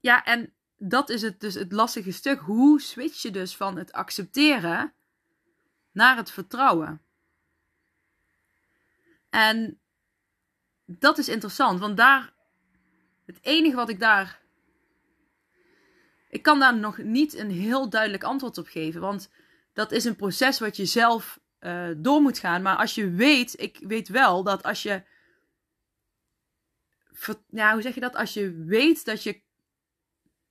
ja, 0.00 0.24
en 0.24 0.54
dat 0.76 1.08
is 1.08 1.22
het 1.22 1.40
dus 1.40 1.54
het 1.54 1.72
lastige 1.72 2.12
stuk. 2.12 2.40
Hoe 2.40 2.80
switch 2.80 3.22
je 3.22 3.30
dus 3.30 3.56
van 3.56 3.76
het 3.76 3.92
accepteren 3.92 4.92
naar 5.92 6.16
het 6.16 6.30
vertrouwen? 6.30 7.05
En 9.36 9.80
dat 10.84 11.18
is 11.18 11.28
interessant, 11.28 11.80
want 11.80 11.96
daar, 11.96 12.32
het 13.26 13.38
enige 13.42 13.76
wat 13.76 13.88
ik 13.88 14.00
daar 14.00 14.44
ik 16.36 16.42
kan 16.42 16.58
daar 16.58 16.76
nog 16.76 16.98
niet 16.98 17.34
een 17.34 17.50
heel 17.50 17.88
duidelijk 17.90 18.24
antwoord 18.24 18.58
op 18.58 18.66
geven. 18.66 19.00
Want 19.00 19.30
dat 19.72 19.92
is 19.92 20.04
een 20.04 20.16
proces 20.16 20.58
wat 20.58 20.76
je 20.76 20.84
zelf 20.84 21.40
uh, 21.60 21.88
door 21.96 22.20
moet 22.20 22.38
gaan. 22.38 22.62
Maar 22.62 22.76
als 22.76 22.94
je 22.94 23.10
weet, 23.10 23.60
ik 23.60 23.78
weet 23.80 24.08
wel 24.08 24.42
dat 24.42 24.62
als 24.62 24.82
je. 24.82 25.02
Ja, 27.50 27.72
hoe 27.72 27.82
zeg 27.82 27.94
je 27.94 28.00
dat? 28.00 28.16
Als 28.16 28.34
je 28.34 28.64
weet 28.66 29.04
dat 29.04 29.22
je 29.22 29.40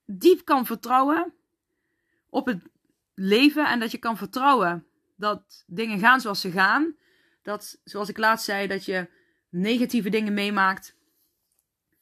diep 0.05 0.45
kan 0.45 0.65
vertrouwen 0.65 1.33
op 2.29 2.45
het 2.45 2.61
leven 3.13 3.67
en 3.67 3.79
dat 3.79 3.91
je 3.91 3.97
kan 3.97 4.17
vertrouwen 4.17 4.87
dat 5.15 5.63
dingen 5.67 5.99
gaan 5.99 6.21
zoals 6.21 6.41
ze 6.41 6.51
gaan. 6.51 6.95
Dat, 7.45 7.79
zoals 7.83 8.09
ik 8.09 8.17
laatst 8.17 8.45
zei, 8.45 8.67
dat 8.67 8.85
je 8.85 9.07
negatieve 9.49 10.09
dingen 10.09 10.33
meemaakt. 10.33 10.95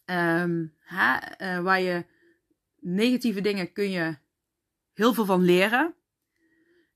Hè, 0.06 1.18
uh, 1.38 1.60
waar 1.60 1.82
je 1.82 2.06
negatieve 2.80 3.42
dingen 3.42 3.72
kun 3.72 3.90
je 3.90 4.18
heel 4.94 5.14
veel 5.14 5.26
van 5.26 5.42
leren. 5.42 5.94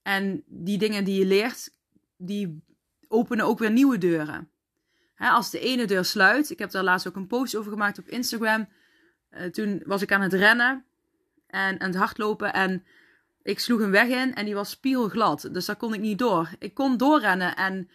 En 0.02 0.44
die 0.46 0.78
dingen 0.78 1.04
die 1.04 1.20
je 1.20 1.26
leert, 1.26 1.74
die 2.18 2.62
openen 3.08 3.46
ook 3.46 3.60
weer 3.60 3.72
nieuwe 3.72 3.98
deuren. 3.98 4.50
als 5.18 5.50
de 5.50 5.60
ene 5.60 5.86
deur 5.86 6.06
sluit, 6.06 6.50
ik 6.50 6.60
heb 6.60 6.72
daar 6.72 6.84
laatst 6.84 7.08
ook 7.08 7.16
een 7.16 7.28
post 7.28 7.56
over 7.56 7.72
gemaakt 7.72 8.00
op 8.00 8.08
Instagram. 8.08 8.68
Uh, 9.32 9.44
toen 9.44 9.82
was 9.86 10.02
ik 10.02 10.12
aan 10.12 10.22
het 10.22 10.34
rennen 10.34 10.86
en 11.48 11.80
aan 11.80 11.88
het 11.88 11.96
hardlopen 11.96 12.54
en 12.54 12.86
ik 13.44 13.60
sloeg 13.60 13.80
een 13.80 13.92
weg 13.92 14.08
in 14.08 14.36
en 14.36 14.46
die 14.46 14.56
was 14.56 14.70
spiegelglad. 14.70 15.50
Dus 15.52 15.66
daar 15.66 15.76
kon 15.76 15.94
ik 15.94 16.00
niet 16.00 16.20
door. 16.20 16.50
Ik 16.60 16.74
kon 16.74 16.98
doorrennen 16.98 17.56
en 17.56 17.90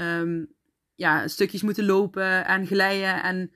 um, 0.00 0.54
ja, 0.94 1.28
stukjes 1.28 1.62
moeten 1.62 1.84
lopen 1.84 2.46
en 2.46 2.66
glijden 2.66 3.22
en 3.22 3.52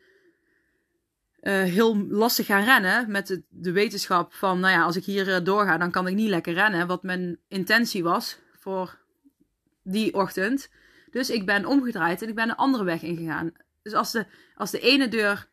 uh, 1.43 1.63
heel 1.63 2.07
lastig 2.09 2.47
gaan 2.47 2.65
rennen. 2.65 3.11
Met 3.11 3.27
de, 3.27 3.43
de, 3.49 3.73
wetenschap 3.73 4.35
van, 4.35 4.61
nou 4.61 4.73
ja, 4.73 4.83
als 4.83 4.97
ik 4.97 5.05
hier 5.05 5.29
uh, 5.29 5.45
doorga, 5.45 5.79
dan 5.79 5.91
kan 5.91 6.07
ik 6.07 6.15
niet 6.15 6.29
lekker 6.29 6.55
rennen. 6.55 6.87
Wat 6.87 7.03
mijn 7.03 7.39
intentie 7.49 8.03
was 8.03 8.39
voor 8.59 8.99
die 9.83 10.15
ochtend. 10.15 10.71
Dus 11.11 11.31
ik 11.31 11.47
ben 11.47 11.67
omgedraaid 11.67 12.23
en 12.23 12.29
ik 12.29 12.35
ben 12.35 12.49
een 12.49 12.57
andere 12.57 12.85
weg 12.85 13.03
ingegaan. 13.03 13.53
Dus 13.83 13.93
als 13.93 14.13
de, 14.13 14.27
als 14.55 14.71
de 14.71 14.81
ene 14.81 15.09
deur 15.09 15.49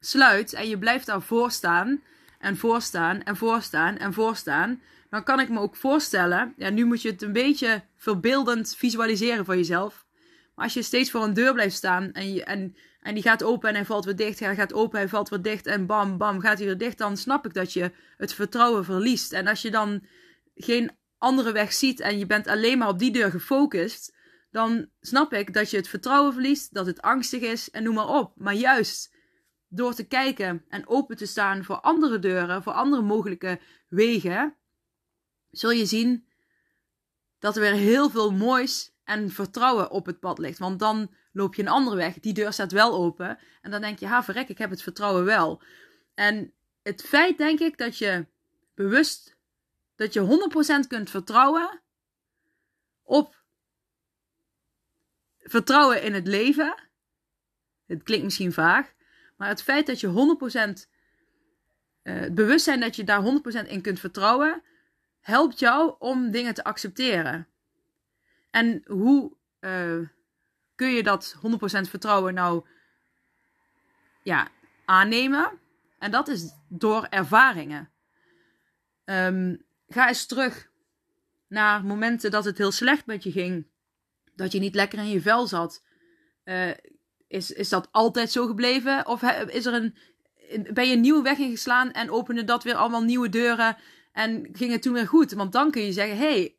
sluit 0.00 0.52
en 0.52 0.68
je 0.68 0.78
blijft 0.78 1.06
daar 1.06 1.22
voorstaan 1.22 2.02
en 2.38 2.56
voorstaan 2.56 3.22
en 3.22 3.36
voorstaan 3.36 3.96
en 3.96 4.12
voorstaan, 4.12 4.82
dan 5.10 5.22
kan 5.22 5.40
ik 5.40 5.48
me 5.48 5.60
ook 5.60 5.76
voorstellen, 5.76 6.54
ja, 6.56 6.70
nu 6.70 6.84
moet 6.84 7.02
je 7.02 7.10
het 7.10 7.22
een 7.22 7.32
beetje 7.32 7.82
verbeeldend 7.96 8.76
visualiseren 8.76 9.44
voor 9.44 9.56
jezelf. 9.56 10.05
Maar 10.56 10.64
als 10.64 10.74
je 10.74 10.82
steeds 10.82 11.10
voor 11.10 11.22
een 11.22 11.34
deur 11.34 11.52
blijft 11.52 11.76
staan 11.76 12.12
en, 12.12 12.46
en 12.46 12.76
en 13.06 13.14
die 13.14 13.22
gaat 13.22 13.42
open 13.42 13.68
en 13.68 13.74
hij 13.74 13.84
valt 13.84 14.04
weer 14.04 14.16
dicht. 14.16 14.40
Hij 14.40 14.54
gaat 14.54 14.72
open, 14.72 14.98
hij 14.98 15.08
valt 15.08 15.28
weer 15.28 15.42
dicht. 15.42 15.66
En 15.66 15.86
bam, 15.86 16.18
bam, 16.18 16.40
gaat 16.40 16.58
hij 16.58 16.66
weer 16.66 16.78
dicht. 16.78 16.98
Dan 16.98 17.16
snap 17.16 17.46
ik 17.46 17.54
dat 17.54 17.72
je 17.72 17.92
het 18.16 18.34
vertrouwen 18.34 18.84
verliest. 18.84 19.32
En 19.32 19.46
als 19.46 19.62
je 19.62 19.70
dan 19.70 20.06
geen 20.54 20.96
andere 21.18 21.52
weg 21.52 21.72
ziet 21.72 22.00
en 22.00 22.18
je 22.18 22.26
bent 22.26 22.46
alleen 22.46 22.78
maar 22.78 22.88
op 22.88 22.98
die 22.98 23.12
deur 23.12 23.30
gefocust. 23.30 24.14
Dan 24.50 24.88
snap 25.00 25.32
ik 25.32 25.54
dat 25.54 25.70
je 25.70 25.76
het 25.76 25.88
vertrouwen 25.88 26.32
verliest, 26.32 26.74
dat 26.74 26.86
het 26.86 27.02
angstig 27.02 27.40
is 27.40 27.70
en 27.70 27.82
noem 27.82 27.94
maar 27.94 28.08
op. 28.08 28.32
Maar 28.36 28.54
juist 28.54 29.14
door 29.68 29.94
te 29.94 30.06
kijken 30.06 30.64
en 30.68 30.88
open 30.88 31.16
te 31.16 31.26
staan 31.26 31.64
voor 31.64 31.80
andere 31.80 32.18
deuren, 32.18 32.62
voor 32.62 32.72
andere 32.72 33.02
mogelijke 33.02 33.60
wegen, 33.88 34.56
zul 35.50 35.70
je 35.70 35.86
zien 35.86 36.28
dat 37.38 37.54
er 37.54 37.60
weer 37.60 37.72
heel 37.72 38.10
veel 38.10 38.32
moois 38.32 38.95
en 39.06 39.30
vertrouwen 39.30 39.90
op 39.90 40.06
het 40.06 40.20
pad 40.20 40.38
ligt. 40.38 40.58
Want 40.58 40.78
dan 40.78 41.14
loop 41.32 41.54
je 41.54 41.62
een 41.62 41.68
andere 41.68 41.96
weg. 41.96 42.20
Die 42.20 42.32
deur 42.32 42.52
staat 42.52 42.72
wel 42.72 42.94
open. 42.94 43.38
En 43.62 43.70
dan 43.70 43.80
denk 43.80 43.98
je, 43.98 44.06
ha 44.06 44.22
verrek, 44.22 44.48
ik 44.48 44.58
heb 44.58 44.70
het 44.70 44.82
vertrouwen 44.82 45.24
wel. 45.24 45.62
En 46.14 46.52
het 46.82 47.02
feit, 47.02 47.38
denk 47.38 47.60
ik, 47.60 47.78
dat 47.78 47.98
je 47.98 48.26
bewust, 48.74 49.36
dat 49.96 50.12
je 50.12 50.80
100% 50.84 50.86
kunt 50.86 51.10
vertrouwen 51.10 51.80
op 53.02 53.42
vertrouwen 55.38 56.02
in 56.02 56.14
het 56.14 56.26
leven. 56.26 56.74
Het 57.86 58.02
klinkt 58.02 58.24
misschien 58.24 58.52
vaag. 58.52 58.92
Maar 59.36 59.48
het 59.48 59.62
feit 59.62 59.86
dat 59.86 60.00
je 60.00 60.08
100% 60.08 60.12
uh, 62.02 62.20
het 62.20 62.34
bewustzijn 62.34 62.80
dat 62.80 62.96
je 62.96 63.04
daar 63.04 63.22
100% 63.64 63.68
in 63.68 63.82
kunt 63.82 64.00
vertrouwen, 64.00 64.62
helpt 65.20 65.58
jou 65.58 65.94
om 65.98 66.30
dingen 66.30 66.54
te 66.54 66.64
accepteren. 66.64 67.48
En 68.56 68.82
hoe 68.86 69.32
uh, 69.60 70.08
kun 70.74 70.88
je 70.88 71.02
dat 71.02 71.36
100% 71.36 71.40
vertrouwen 71.88 72.34
nou 72.34 72.64
ja, 74.22 74.48
aannemen? 74.84 75.58
En 75.98 76.10
dat 76.10 76.28
is 76.28 76.52
door 76.68 77.06
ervaringen. 77.10 77.90
Um, 79.04 79.64
ga 79.88 80.08
eens 80.08 80.26
terug 80.26 80.70
naar 81.48 81.84
momenten 81.84 82.30
dat 82.30 82.44
het 82.44 82.58
heel 82.58 82.70
slecht 82.70 83.06
met 83.06 83.22
je 83.22 83.30
ging. 83.30 83.66
Dat 84.34 84.52
je 84.52 84.58
niet 84.58 84.74
lekker 84.74 84.98
in 84.98 85.08
je 85.08 85.20
vel 85.20 85.46
zat. 85.46 85.82
Uh, 86.44 86.70
is, 87.28 87.50
is 87.50 87.68
dat 87.68 87.88
altijd 87.90 88.30
zo 88.30 88.46
gebleven? 88.46 89.06
Of 89.06 89.22
is 89.48 89.66
er 89.66 89.74
een, 89.74 89.94
ben 90.74 90.88
je 90.88 90.94
een 90.94 91.00
nieuwe 91.00 91.22
weg 91.22 91.38
ingeslaan 91.38 91.92
en 91.92 92.10
opende 92.10 92.44
dat 92.44 92.64
weer 92.64 92.74
allemaal 92.74 93.02
nieuwe 93.02 93.28
deuren 93.28 93.76
en 94.12 94.48
ging 94.52 94.72
het 94.72 94.82
toen 94.82 94.92
weer 94.92 95.08
goed? 95.08 95.32
Want 95.32 95.52
dan 95.52 95.70
kun 95.70 95.82
je 95.82 95.92
zeggen: 95.92 96.16
hey, 96.16 96.55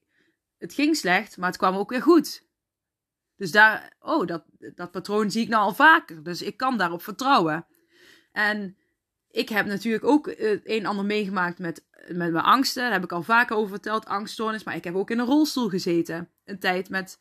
het 0.58 0.74
ging 0.74 0.96
slecht, 0.96 1.38
maar 1.38 1.50
het 1.50 1.58
kwam 1.58 1.76
ook 1.76 1.90
weer 1.90 2.02
goed. 2.02 2.46
Dus 3.36 3.52
daar, 3.52 3.94
oh, 4.00 4.28
dat, 4.28 4.44
dat 4.76 4.92
patroon 4.92 5.32
zie 5.32 5.42
ik 5.42 5.50
nou 5.50 5.64
al 5.64 5.74
vaker. 5.74 6.24
Dus 6.24 6.42
ik 6.42 6.58
kan 6.58 6.78
daarop 6.78 7.04
vertrouwen. 7.04 7.66
En 8.32 8.78
ik 9.30 9.50
heb 9.50 9.66
natuurlijk 9.66 10.04
ook 10.04 10.26
het 10.26 10.62
een 10.64 10.80
en 10.80 10.86
ander 10.86 11.06
meegemaakt 11.06 11.60
met, 11.60 11.86
met 12.08 12.32
mijn 12.32 12.46
angsten. 12.46 12.84
Daar 12.84 12.92
heb 12.92 13.04
ik 13.04 13.12
al 13.12 13.24
vaker 13.24 13.56
over 13.56 13.70
verteld, 13.70 14.06
angststoornis. 14.06 14.64
Maar 14.64 14.76
ik 14.76 14.84
heb 14.84 14.96
ook 14.96 15.12
in 15.12 15.20
een 15.20 15.26
rolstoel 15.26 15.70
gezeten. 15.70 16.30
Een 16.46 16.60
tijd 16.60 16.90
met 16.90 17.20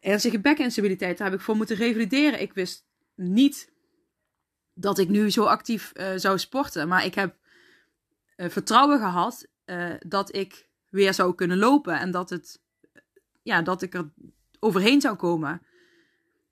ernstige 0.00 0.40
bekinstabiliteit. 0.40 1.18
Daar 1.18 1.30
heb 1.30 1.38
ik 1.38 1.44
voor 1.44 1.56
moeten 1.56 1.76
revalideren. 1.76 2.40
Ik 2.40 2.52
wist 2.52 2.86
niet 3.14 3.72
dat 4.74 4.98
ik 4.98 5.08
nu 5.08 5.30
zo 5.30 5.44
actief 5.44 5.92
uh, 5.94 6.12
zou 6.16 6.38
sporten. 6.38 6.88
Maar 6.88 7.04
ik 7.04 7.14
heb 7.14 7.36
uh, 8.36 8.48
vertrouwen 8.48 8.98
gehad 8.98 9.46
dat 10.06 10.34
ik 10.34 10.65
weer 10.88 11.14
zou 11.14 11.34
kunnen 11.34 11.58
lopen. 11.58 11.98
En 11.98 12.10
dat, 12.10 12.30
het, 12.30 12.60
ja, 13.42 13.62
dat 13.62 13.82
ik 13.82 13.94
er 13.94 14.10
overheen 14.60 15.00
zou 15.00 15.16
komen. 15.16 15.62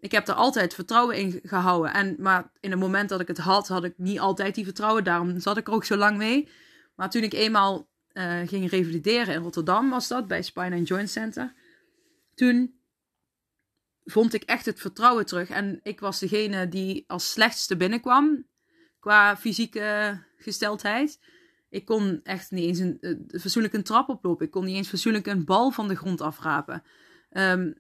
Ik 0.00 0.12
heb 0.12 0.28
er 0.28 0.34
altijd 0.34 0.74
vertrouwen 0.74 1.16
in 1.16 1.40
gehouden. 1.42 1.92
En, 1.92 2.16
maar 2.18 2.50
in 2.60 2.70
het 2.70 2.80
moment 2.80 3.08
dat 3.08 3.20
ik 3.20 3.28
het 3.28 3.38
had, 3.38 3.68
had 3.68 3.84
ik 3.84 3.94
niet 3.96 4.18
altijd 4.18 4.54
die 4.54 4.64
vertrouwen. 4.64 5.04
Daarom 5.04 5.40
zat 5.40 5.56
ik 5.56 5.66
er 5.66 5.72
ook 5.72 5.84
zo 5.84 5.96
lang 5.96 6.16
mee. 6.16 6.48
Maar 6.94 7.10
toen 7.10 7.22
ik 7.22 7.32
eenmaal 7.32 7.88
uh, 8.12 8.40
ging 8.46 8.70
revalideren 8.70 9.34
in 9.34 9.42
Rotterdam, 9.42 9.90
was 9.90 10.08
dat 10.08 10.26
bij 10.26 10.42
Spine 10.42 10.76
and 10.76 10.88
Joint 10.88 11.10
Center. 11.10 11.54
Toen 12.34 12.78
vond 14.04 14.34
ik 14.34 14.42
echt 14.42 14.66
het 14.66 14.80
vertrouwen 14.80 15.26
terug. 15.26 15.50
En 15.50 15.80
ik 15.82 16.00
was 16.00 16.18
degene 16.18 16.68
die 16.68 17.04
als 17.06 17.30
slechtste 17.30 17.76
binnenkwam 17.76 18.46
qua 19.00 19.36
fysieke 19.36 20.18
gesteldheid. 20.36 21.20
Ik 21.74 21.84
kon 21.84 22.20
echt 22.22 22.50
niet 22.50 22.64
eens 22.64 22.78
een, 22.78 22.98
uh, 23.00 23.72
een 23.72 23.82
trap 23.82 24.08
oplopen. 24.08 24.46
Ik 24.46 24.50
kon 24.50 24.64
niet 24.64 24.76
eens 24.76 24.88
fatsoenlijk 24.88 25.26
een 25.26 25.44
bal 25.44 25.70
van 25.70 25.88
de 25.88 25.96
grond 25.96 26.20
afrapen. 26.20 26.82
Um, 27.30 27.74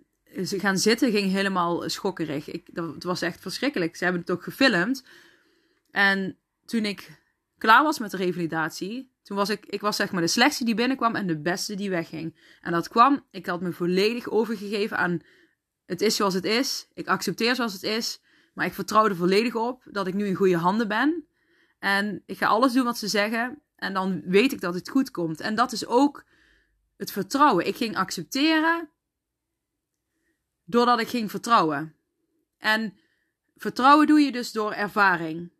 ze 0.44 0.58
gaan 0.58 0.78
zitten 0.78 1.10
ging 1.10 1.32
helemaal 1.32 1.88
schokkerig. 1.88 2.50
Ik, 2.50 2.74
dat, 2.74 2.94
het 2.94 3.04
was 3.04 3.22
echt 3.22 3.40
verschrikkelijk. 3.40 3.96
Ze 3.96 4.04
hebben 4.04 4.22
het 4.22 4.30
ook 4.30 4.42
gefilmd. 4.42 5.04
En 5.90 6.38
toen 6.64 6.84
ik 6.84 7.22
klaar 7.58 7.82
was 7.82 7.98
met 7.98 8.10
de 8.10 8.16
revalidatie, 8.16 9.10
toen 9.22 9.36
was 9.36 9.48
ik, 9.48 9.66
ik 9.66 9.80
was 9.80 9.96
zeg 9.96 10.12
maar 10.12 10.22
de 10.22 10.28
slechtste 10.28 10.64
die 10.64 10.74
binnenkwam 10.74 11.14
en 11.14 11.26
de 11.26 11.40
beste 11.40 11.74
die 11.74 11.90
wegging. 11.90 12.36
En 12.60 12.72
dat 12.72 12.88
kwam, 12.88 13.24
ik 13.30 13.46
had 13.46 13.60
me 13.60 13.72
volledig 13.72 14.30
overgegeven 14.30 14.96
aan 14.96 15.20
het 15.86 16.00
is 16.00 16.16
zoals 16.16 16.34
het 16.34 16.44
is. 16.44 16.88
Ik 16.94 17.08
accepteer 17.08 17.54
zoals 17.54 17.72
het 17.72 17.82
is. 17.82 18.20
Maar 18.54 18.66
ik 18.66 18.74
vertrouw 18.74 19.04
er 19.04 19.16
volledig 19.16 19.54
op 19.54 19.82
dat 19.90 20.06
ik 20.06 20.14
nu 20.14 20.26
in 20.26 20.34
goede 20.34 20.56
handen 20.56 20.88
ben. 20.88 21.26
En 21.78 22.22
ik 22.26 22.36
ga 22.36 22.46
alles 22.46 22.72
doen 22.72 22.84
wat 22.84 22.98
ze 22.98 23.08
zeggen. 23.08 23.62
En 23.84 23.92
dan 23.92 24.22
weet 24.24 24.52
ik 24.52 24.60
dat 24.60 24.74
het 24.74 24.88
goed 24.88 25.10
komt. 25.10 25.40
En 25.40 25.54
dat 25.54 25.72
is 25.72 25.86
ook 25.86 26.24
het 26.96 27.12
vertrouwen. 27.12 27.66
Ik 27.66 27.76
ging 27.76 27.96
accepteren 27.96 28.88
doordat 30.64 31.00
ik 31.00 31.08
ging 31.08 31.30
vertrouwen. 31.30 31.94
En 32.58 32.98
vertrouwen 33.56 34.06
doe 34.06 34.20
je 34.20 34.32
dus 34.32 34.52
door 34.52 34.72
ervaring. 34.72 35.52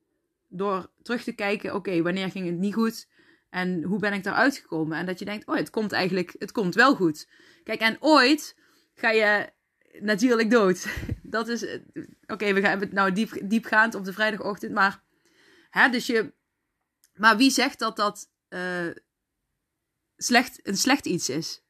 Door 0.49 0.91
terug 1.03 1.23
te 1.23 1.33
kijken, 1.33 1.75
oké, 1.75 2.03
wanneer 2.03 2.31
ging 2.31 2.47
het 2.47 2.59
niet 2.59 2.75
goed? 2.75 3.09
En 3.51 3.83
hoe 3.83 3.99
ben 3.99 4.13
ik 4.13 4.25
daaruit 4.25 4.57
gekomen? 4.57 4.99
En 4.99 5.07
dat 5.07 5.19
je 5.19 5.25
denkt, 5.25 5.47
oh, 5.47 5.57
het 5.57 5.71
komt 5.71 5.93
eigenlijk, 5.93 6.35
het 6.39 6.53
komt 6.53 6.75
wel 6.75 6.95
goed. 6.95 7.29
Kijk, 7.65 7.81
en 7.81 7.97
ooit 8.01 8.57
ga 8.95 9.11
je 9.11 9.53
natuurlijk 10.01 10.51
dood. 10.51 10.87
Dat 11.23 11.49
is, 11.49 11.79
oké, 12.27 12.53
we 12.53 12.61
gaan 12.61 12.81
het 12.81 12.93
nou 12.93 13.13
diep, 13.13 13.41
diepgaand 13.45 13.95
op 13.95 14.05
de 14.05 14.13
vrijdagochtend, 14.13 14.73
maar, 14.73 15.03
hè, 15.71 15.89
dus 15.89 16.07
je, 16.07 16.33
maar 17.15 17.37
wie 17.37 17.51
zegt 17.51 17.79
dat 17.79 17.97
dat 17.97 18.31
uh, 18.49 18.91
slecht, 20.17 20.67
een 20.67 20.77
slecht 20.77 21.07
iets 21.07 21.29
is? 21.29 21.63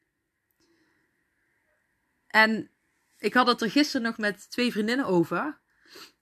En 2.26 2.70
ik 3.18 3.34
had 3.34 3.46
het 3.46 3.60
er 3.60 3.70
gisteren 3.70 4.06
nog 4.06 4.18
met 4.18 4.50
twee 4.50 4.72
vriendinnen 4.72 5.06
over. 5.06 5.60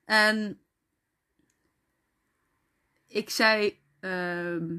En 0.05 0.61
ik 3.07 3.31
zei, 3.31 3.81
uh, 4.01 4.79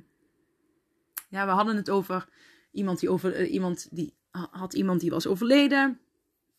ja, 1.29 1.45
we 1.45 1.51
hadden 1.51 1.75
het 1.75 1.89
over 1.89 2.27
iemand 2.71 2.99
die 2.99 3.09
over 3.09 3.39
uh, 3.39 3.53
iemand 3.53 3.87
die 3.95 4.15
had 4.31 4.73
iemand 4.73 4.99
die 4.99 5.09
was 5.09 5.27
overleden. 5.27 5.99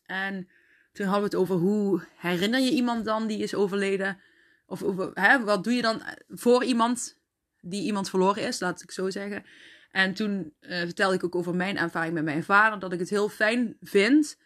En 0.03 0.49
toen 0.91 1.05
hadden 1.05 1.29
we 1.29 1.37
het 1.37 1.41
over 1.41 1.55
hoe 1.55 2.07
herinner 2.15 2.59
je 2.59 2.71
iemand 2.71 3.05
dan 3.05 3.27
die 3.27 3.39
is 3.39 3.55
overleden? 3.55 4.21
Of 4.65 4.79
hè, 5.13 5.43
wat 5.43 5.63
doe 5.63 5.73
je 5.73 5.81
dan 5.81 6.01
voor 6.27 6.63
iemand 6.63 7.17
die 7.65 7.83
iemand 7.83 8.09
verloren 8.09 8.47
is, 8.47 8.59
laat 8.59 8.81
ik 8.81 8.91
zo 8.91 9.09
zeggen. 9.09 9.43
En 9.91 10.13
toen 10.13 10.53
uh, 10.61 10.79
vertelde 10.79 11.15
ik 11.15 11.23
ook 11.23 11.35
over 11.35 11.55
mijn 11.55 11.77
ervaring 11.77 12.13
met 12.13 12.23
mijn 12.23 12.43
vader, 12.43 12.79
dat 12.79 12.93
ik 12.93 12.99
het 12.99 13.09
heel 13.09 13.29
fijn 13.29 13.77
vind. 13.81 14.37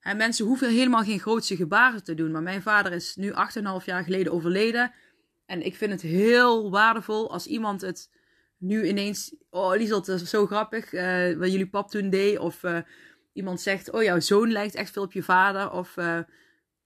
En 0.00 0.16
mensen 0.16 0.46
hoeven 0.46 0.70
helemaal 0.70 1.02
geen 1.02 1.20
grootse 1.20 1.56
gebaren 1.56 2.04
te 2.04 2.14
doen. 2.14 2.30
Maar 2.30 2.42
mijn 2.42 2.62
vader 2.62 2.92
is 2.92 3.16
nu 3.16 3.30
8,5 3.30 3.36
jaar 3.84 4.04
geleden 4.04 4.32
overleden. 4.32 4.92
En 5.46 5.62
ik 5.62 5.76
vind 5.76 5.92
het 5.92 6.02
heel 6.02 6.70
waardevol 6.70 7.32
als 7.32 7.46
iemand 7.46 7.80
het 7.80 8.10
nu 8.58 8.86
ineens. 8.86 9.36
Oh, 9.50 9.76
Liesel, 9.76 10.02
dat 10.02 10.20
is 10.20 10.30
zo 10.30 10.46
grappig. 10.46 10.92
Uh, 10.92 11.36
wat 11.36 11.50
jullie 11.50 11.68
pap 11.68 11.90
toen 11.90 12.10
deed. 12.10 12.38
Of 12.38 12.62
uh, 12.62 12.78
iemand 13.32 13.60
zegt: 13.60 13.90
Oh, 13.90 14.02
jouw 14.02 14.20
zoon 14.20 14.52
lijkt 14.52 14.74
echt 14.74 14.90
veel 14.90 15.02
op 15.02 15.12
je 15.12 15.22
vader. 15.22 15.70
Of. 15.70 15.94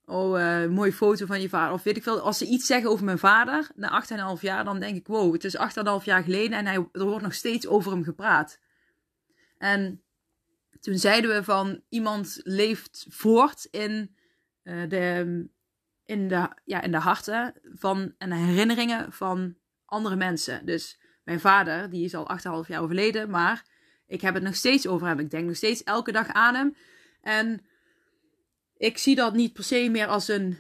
Oh, 0.07 0.39
uh, 0.39 0.67
mooie 0.67 0.93
foto 0.93 1.27
van 1.27 1.41
je 1.41 1.49
vader. 1.49 1.75
Of 1.75 1.83
weet 1.83 1.97
ik 1.97 2.03
veel. 2.03 2.21
Als 2.21 2.39
ze 2.39 2.47
iets 2.47 2.67
zeggen 2.67 2.91
over 2.91 3.05
mijn 3.05 3.19
vader 3.19 3.71
na 3.75 4.05
8,5 4.37 4.41
jaar, 4.41 4.65
dan 4.65 4.81
denk 4.81 4.97
ik: 4.97 5.07
wow, 5.07 5.33
het 5.33 5.45
is 5.45 5.57
8,5 6.01 6.05
jaar 6.05 6.23
geleden 6.23 6.59
en 6.59 6.67
hij, 6.67 6.89
er 6.93 7.05
wordt 7.05 7.23
nog 7.23 7.35
steeds 7.35 7.67
over 7.67 7.93
hem 7.93 8.05
gepraat. 8.05 8.59
En 9.59 10.03
toen 10.81 10.99
zeiden 10.99 11.35
we 11.35 11.45
van 11.45 11.83
iemand 11.89 12.41
leeft 12.43 13.07
voort 13.09 13.65
in, 13.71 14.17
uh, 14.63 14.89
de, 14.89 15.47
in, 16.05 16.29
de, 16.29 16.49
ja, 16.65 16.83
in 16.83 16.91
de 16.91 16.99
harten 16.99 17.55
van, 17.63 18.15
en 18.19 18.33
herinneringen 18.33 19.13
van 19.13 19.57
andere 19.85 20.17
mensen. 20.17 20.67
Dus 20.67 21.01
mijn 21.23 21.41
vader, 21.41 21.91
die 21.91 22.05
is 22.05 22.15
al 22.15 22.31
8,5 22.65 22.69
jaar 22.69 22.83
overleden, 22.83 23.31
maar 23.31 23.65
ik 24.07 24.21
heb 24.21 24.35
het 24.35 24.43
nog 24.43 24.55
steeds 24.55 24.87
over 24.87 25.07
hem. 25.07 25.19
Ik 25.19 25.31
denk 25.31 25.47
nog 25.47 25.57
steeds 25.57 25.83
elke 25.83 26.13
dag 26.13 26.29
aan 26.29 26.55
hem. 26.55 26.77
En 27.21 27.67
ik 28.85 28.99
zie 28.99 29.15
dat 29.15 29.35
niet 29.35 29.53
per 29.53 29.65
se 29.65 29.89
meer 29.91 30.07
als 30.07 30.29
een. 30.29 30.59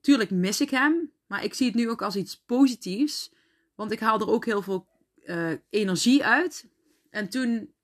Tuurlijk 0.00 0.30
mis 0.30 0.60
ik 0.60 0.70
hem, 0.70 1.12
maar 1.26 1.44
ik 1.44 1.54
zie 1.54 1.66
het 1.66 1.74
nu 1.74 1.90
ook 1.90 2.02
als 2.02 2.16
iets 2.16 2.36
positiefs. 2.36 3.32
Want 3.74 3.92
ik 3.92 4.00
haal 4.00 4.20
er 4.20 4.28
ook 4.28 4.44
heel 4.44 4.62
veel 4.62 4.86
uh, 5.24 5.52
energie 5.70 6.24
uit. 6.24 6.68
En 7.10 7.28
toen 7.28 7.74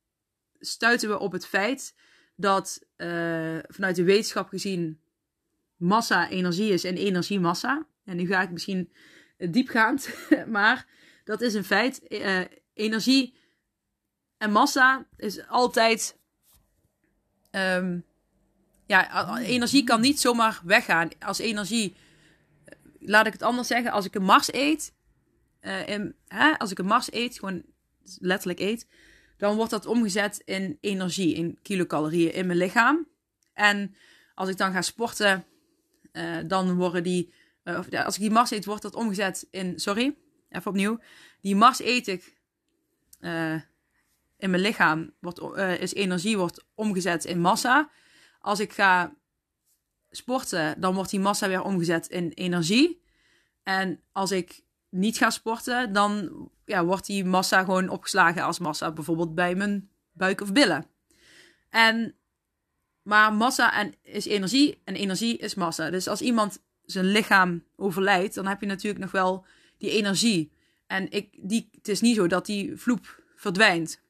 stuiten 0.58 1.08
we 1.08 1.18
op 1.18 1.32
het 1.32 1.46
feit 1.46 1.94
dat 2.36 2.86
uh, 2.96 3.58
vanuit 3.68 3.96
de 3.96 4.04
wetenschap 4.04 4.48
gezien 4.48 5.00
massa 5.76 6.28
energie 6.28 6.72
is 6.72 6.84
en 6.84 6.96
energie 6.96 7.40
massa. 7.40 7.86
En 8.04 8.16
nu 8.16 8.26
ga 8.26 8.42
ik 8.42 8.50
misschien 8.50 8.92
diepgaand, 9.36 10.14
maar 10.46 10.86
dat 11.24 11.40
is 11.40 11.54
een 11.54 11.64
feit. 11.64 12.02
Uh, 12.08 12.40
energie 12.74 13.36
en 14.36 14.50
massa 14.50 15.06
is 15.16 15.46
altijd. 15.48 16.18
Um, 17.50 18.04
ja, 18.86 19.38
energie 19.38 19.84
kan 19.84 20.00
niet 20.00 20.20
zomaar 20.20 20.60
weggaan. 20.64 21.08
Als 21.18 21.38
energie, 21.38 21.96
laat 22.98 23.26
ik 23.26 23.32
het 23.32 23.42
anders 23.42 23.68
zeggen, 23.68 23.92
als 23.92 24.04
ik 24.04 24.14
een 24.14 24.24
Mars 24.24 24.52
eet, 24.52 24.92
in, 25.86 26.14
hè, 26.28 26.58
als 26.58 26.70
ik 26.70 26.78
een 26.78 26.86
Mars 26.86 27.12
eet, 27.12 27.38
gewoon 27.38 27.62
letterlijk 28.18 28.60
eet, 28.60 28.86
dan 29.36 29.56
wordt 29.56 29.70
dat 29.70 29.86
omgezet 29.86 30.42
in 30.44 30.78
energie, 30.80 31.34
in 31.34 31.58
kilocalorieën 31.62 32.32
in 32.32 32.46
mijn 32.46 32.58
lichaam. 32.58 33.06
En 33.52 33.94
als 34.34 34.48
ik 34.48 34.56
dan 34.56 34.72
ga 34.72 34.82
sporten, 34.82 35.44
uh, 36.12 36.36
dan 36.46 36.74
worden 36.74 37.02
die, 37.02 37.32
of, 37.64 37.92
als 37.92 38.14
ik 38.14 38.20
die 38.20 38.30
Mars 38.30 38.50
eet, 38.50 38.64
wordt 38.64 38.82
dat 38.82 38.94
omgezet 38.94 39.46
in, 39.50 39.80
sorry, 39.80 40.16
even 40.48 40.70
opnieuw. 40.70 40.98
Die 41.40 41.56
Mars 41.56 41.80
eet 41.80 42.06
ik 42.06 42.40
in 44.36 44.50
mijn 44.50 44.62
lichaam, 44.62 45.12
wordt, 45.20 45.40
is 45.80 45.94
energie, 45.94 46.38
wordt 46.38 46.64
omgezet 46.74 47.24
in 47.24 47.40
massa. 47.40 47.90
Als 48.42 48.60
ik 48.60 48.72
ga 48.72 49.14
sporten, 50.10 50.80
dan 50.80 50.94
wordt 50.94 51.10
die 51.10 51.20
massa 51.20 51.48
weer 51.48 51.62
omgezet 51.62 52.06
in 52.06 52.30
energie. 52.30 53.02
En 53.62 54.00
als 54.12 54.30
ik 54.30 54.62
niet 54.88 55.16
ga 55.16 55.30
sporten, 55.30 55.92
dan 55.92 56.30
ja, 56.64 56.84
wordt 56.84 57.06
die 57.06 57.24
massa 57.24 57.64
gewoon 57.64 57.88
opgeslagen 57.88 58.42
als 58.42 58.58
massa, 58.58 58.92
bijvoorbeeld 58.92 59.34
bij 59.34 59.54
mijn 59.54 59.90
buik 60.12 60.40
of 60.40 60.52
billen. 60.52 60.86
En, 61.68 62.14
maar 63.02 63.32
massa 63.32 63.74
en, 63.78 63.94
is 64.02 64.26
energie 64.26 64.80
en 64.84 64.94
energie 64.94 65.36
is 65.36 65.54
massa. 65.54 65.90
Dus 65.90 66.08
als 66.08 66.20
iemand 66.20 66.62
zijn 66.84 67.06
lichaam 67.06 67.64
overlijdt, 67.76 68.34
dan 68.34 68.46
heb 68.46 68.60
je 68.60 68.66
natuurlijk 68.66 69.02
nog 69.02 69.10
wel 69.10 69.46
die 69.78 69.90
energie. 69.90 70.52
En 70.86 71.10
ik, 71.10 71.28
die, 71.40 71.68
het 71.72 71.88
is 71.88 72.00
niet 72.00 72.16
zo 72.16 72.26
dat 72.26 72.46
die 72.46 72.76
vloep 72.76 73.22
verdwijnt. 73.36 74.00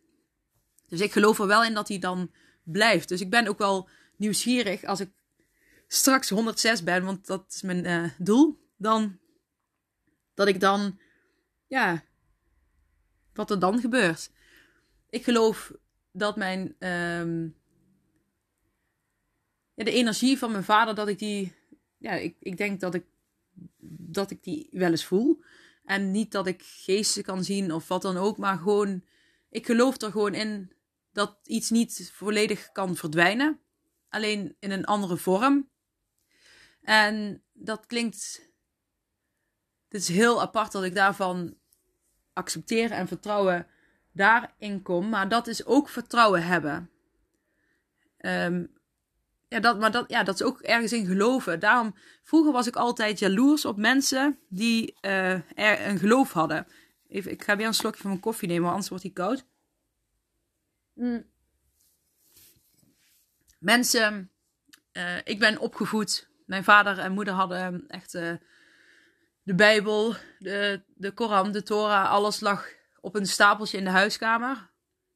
Dus 0.89 1.01
ik 1.01 1.13
geloof 1.13 1.39
er 1.39 1.47
wel 1.47 1.65
in 1.65 1.75
dat 1.75 1.87
die 1.87 1.99
dan 1.99 2.31
blijft. 2.63 3.09
Dus 3.09 3.21
ik 3.21 3.31
ben 3.31 3.47
ook 3.47 3.59
wel 3.59 3.89
nieuwsgierig 4.23 4.85
als 4.85 5.01
ik 5.01 5.11
straks 5.87 6.29
106 6.29 6.83
ben, 6.83 7.05
want 7.05 7.27
dat 7.27 7.45
is 7.49 7.63
mijn 7.63 7.85
uh, 7.85 8.11
doel. 8.19 8.61
Dan 8.77 9.19
dat 10.35 10.49
ik 10.49 10.61
dan, 10.61 10.99
ja, 11.67 12.05
wat 13.33 13.51
er 13.51 13.59
dan 13.59 13.81
gebeurt. 13.81 14.31
Ik 15.11 15.25
geloof 15.25 15.73
dat 16.13 16.37
mijn, 16.37 16.61
um, 16.79 17.57
ja, 19.75 19.85
de 19.85 19.93
energie 19.93 20.39
van 20.39 20.51
mijn 20.51 20.65
vader, 20.65 20.95
dat 20.95 21.09
ik 21.09 21.19
die, 21.19 21.53
ja, 21.99 22.13
ik, 22.13 22.37
ik 22.39 22.57
denk 22.57 22.81
dat 22.81 22.95
ik, 22.95 23.05
dat 24.15 24.31
ik 24.31 24.43
die 24.43 24.69
wel 24.71 24.91
eens 24.91 25.05
voel. 25.05 25.43
En 25.85 26.11
niet 26.11 26.33
dat 26.33 26.47
ik 26.47 26.63
geesten 26.63 27.23
kan 27.23 27.45
zien 27.45 27.73
of 27.73 27.89
wat 27.89 28.03
dan 28.03 28.17
ook, 28.17 28.39
maar 28.39 28.59
gewoon, 28.59 29.05
ik 29.51 29.67
geloof 29.67 30.01
er 30.01 30.11
gewoon 30.11 30.35
in 30.35 30.73
dat 31.13 31.39
iets 31.45 31.71
niet 31.71 32.11
volledig 32.13 32.73
kan 32.73 32.97
verdwijnen. 32.97 33.61
Alleen 34.13 34.57
in 34.59 34.71
een 34.71 34.85
andere 34.85 35.17
vorm. 35.17 35.71
En 36.83 37.43
dat 37.53 37.87
klinkt 37.87 38.51
het 39.93 40.01
is 40.01 40.09
heel 40.09 40.41
apart 40.41 40.73
dat 40.73 40.85
ik 40.85 40.95
daarvan 40.95 41.57
accepteer 42.33 42.91
en 42.91 43.09
vertrouwen 43.09 43.67
daarin 44.13 44.83
kom. 44.83 45.09
Maar 45.09 45.29
dat 45.29 45.47
is 45.47 45.65
ook 45.65 45.89
vertrouwen 45.89 46.47
hebben. 46.47 46.91
Um, 48.19 48.73
ja, 49.49 49.61
dat, 49.61 49.79
maar 49.79 49.91
dat, 49.91 50.11
ja, 50.11 50.23
dat 50.23 50.35
is 50.35 50.43
ook 50.43 50.61
ergens 50.61 50.93
in 50.93 51.07
geloven. 51.07 51.61
Daarom, 51.61 51.95
vroeger 52.23 52.53
was 52.53 52.67
ik 52.67 52.77
altijd 52.77 53.19
jaloers 53.19 53.65
op 53.65 53.77
mensen 53.77 54.39
die 54.49 54.95
er 55.01 55.45
een 55.89 55.99
geloof 55.99 56.33
hadden. 56.33 56.67
Even, 57.09 57.31
ik 57.31 57.43
ga 57.43 57.57
weer 57.57 57.67
een 57.67 57.75
slokje 57.75 58.01
van 58.01 58.11
mijn 58.11 58.23
koffie 58.23 58.49
nemen, 58.49 58.63
want 58.63 58.73
anders 58.73 58.91
wordt 58.91 59.05
die 59.05 59.13
koud. 59.13 59.47
Mm. 60.95 61.31
Mensen, 63.63 64.31
uh, 64.93 65.17
ik 65.25 65.39
ben 65.39 65.59
opgevoed. 65.59 66.29
Mijn 66.47 66.65
vader 66.65 66.99
en 66.99 67.13
moeder 67.13 67.35
hadden 67.35 67.85
echt 67.89 68.15
uh, 68.15 68.33
de 69.43 69.55
Bijbel, 69.55 70.15
de, 70.39 70.83
de 70.95 71.11
Koran, 71.11 71.53
de 71.53 71.63
Torah, 71.63 72.11
alles 72.11 72.41
lag 72.41 72.69
op 73.01 73.15
een 73.15 73.27
stapeltje 73.27 73.79
in 73.79 73.85
de 73.85 73.91
huiskamer. 73.91 74.71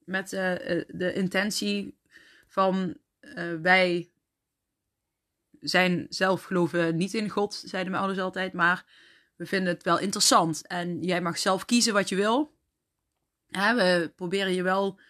Met 0.04 0.32
uh, 0.32 0.40
de 0.88 1.12
intentie 1.14 1.98
van 2.46 2.96
wij 3.62 4.10
zijn 5.60 6.06
zelf 6.08 6.44
geloven 6.44 6.96
niet 6.96 7.14
in 7.14 7.28
God, 7.28 7.54
zeiden 7.54 7.90
mijn 7.90 8.02
ouders 8.04 8.24
altijd, 8.24 8.52
maar 8.52 8.84
we 9.36 9.46
vinden 9.46 9.74
het 9.74 9.82
wel 9.82 9.98
interessant. 9.98 10.66
En 10.66 11.02
jij 11.02 11.20
mag 11.20 11.38
zelf 11.38 11.64
kiezen 11.64 11.92
wat 11.92 12.08
je 12.08 12.16
wil. 12.16 12.54
We 13.48 14.12
proberen 14.16 14.52
je 14.52 14.62
wel 14.62 15.00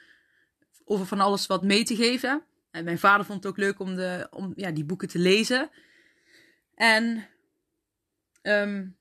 over 0.84 1.06
van 1.06 1.20
alles 1.20 1.46
wat 1.46 1.62
mee 1.62 1.84
te 1.84 1.96
geven. 1.96 2.44
En 2.76 2.84
mijn 2.84 2.98
vader 2.98 3.26
vond 3.26 3.42
het 3.42 3.52
ook 3.52 3.58
leuk 3.58 3.78
om, 3.78 3.94
de, 3.94 4.26
om 4.30 4.52
ja, 4.56 4.70
die 4.70 4.84
boeken 4.84 5.08
te 5.08 5.18
lezen. 5.18 5.70
En 6.74 7.28
um, 8.42 8.98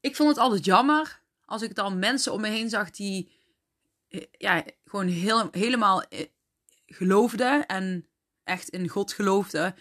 ik 0.00 0.16
vond 0.16 0.28
het 0.28 0.38
altijd 0.38 0.64
jammer 0.64 1.20
als 1.44 1.62
ik 1.62 1.74
dan 1.74 1.98
mensen 1.98 2.32
om 2.32 2.40
me 2.40 2.48
heen 2.48 2.68
zag 2.68 2.90
die 2.90 3.40
ja, 4.30 4.64
gewoon 4.84 5.06
heel, 5.06 5.48
helemaal 5.50 6.02
geloofde 6.86 7.64
en 7.66 8.08
echt 8.42 8.68
in 8.68 8.88
God 8.88 9.12
geloofde. 9.12 9.74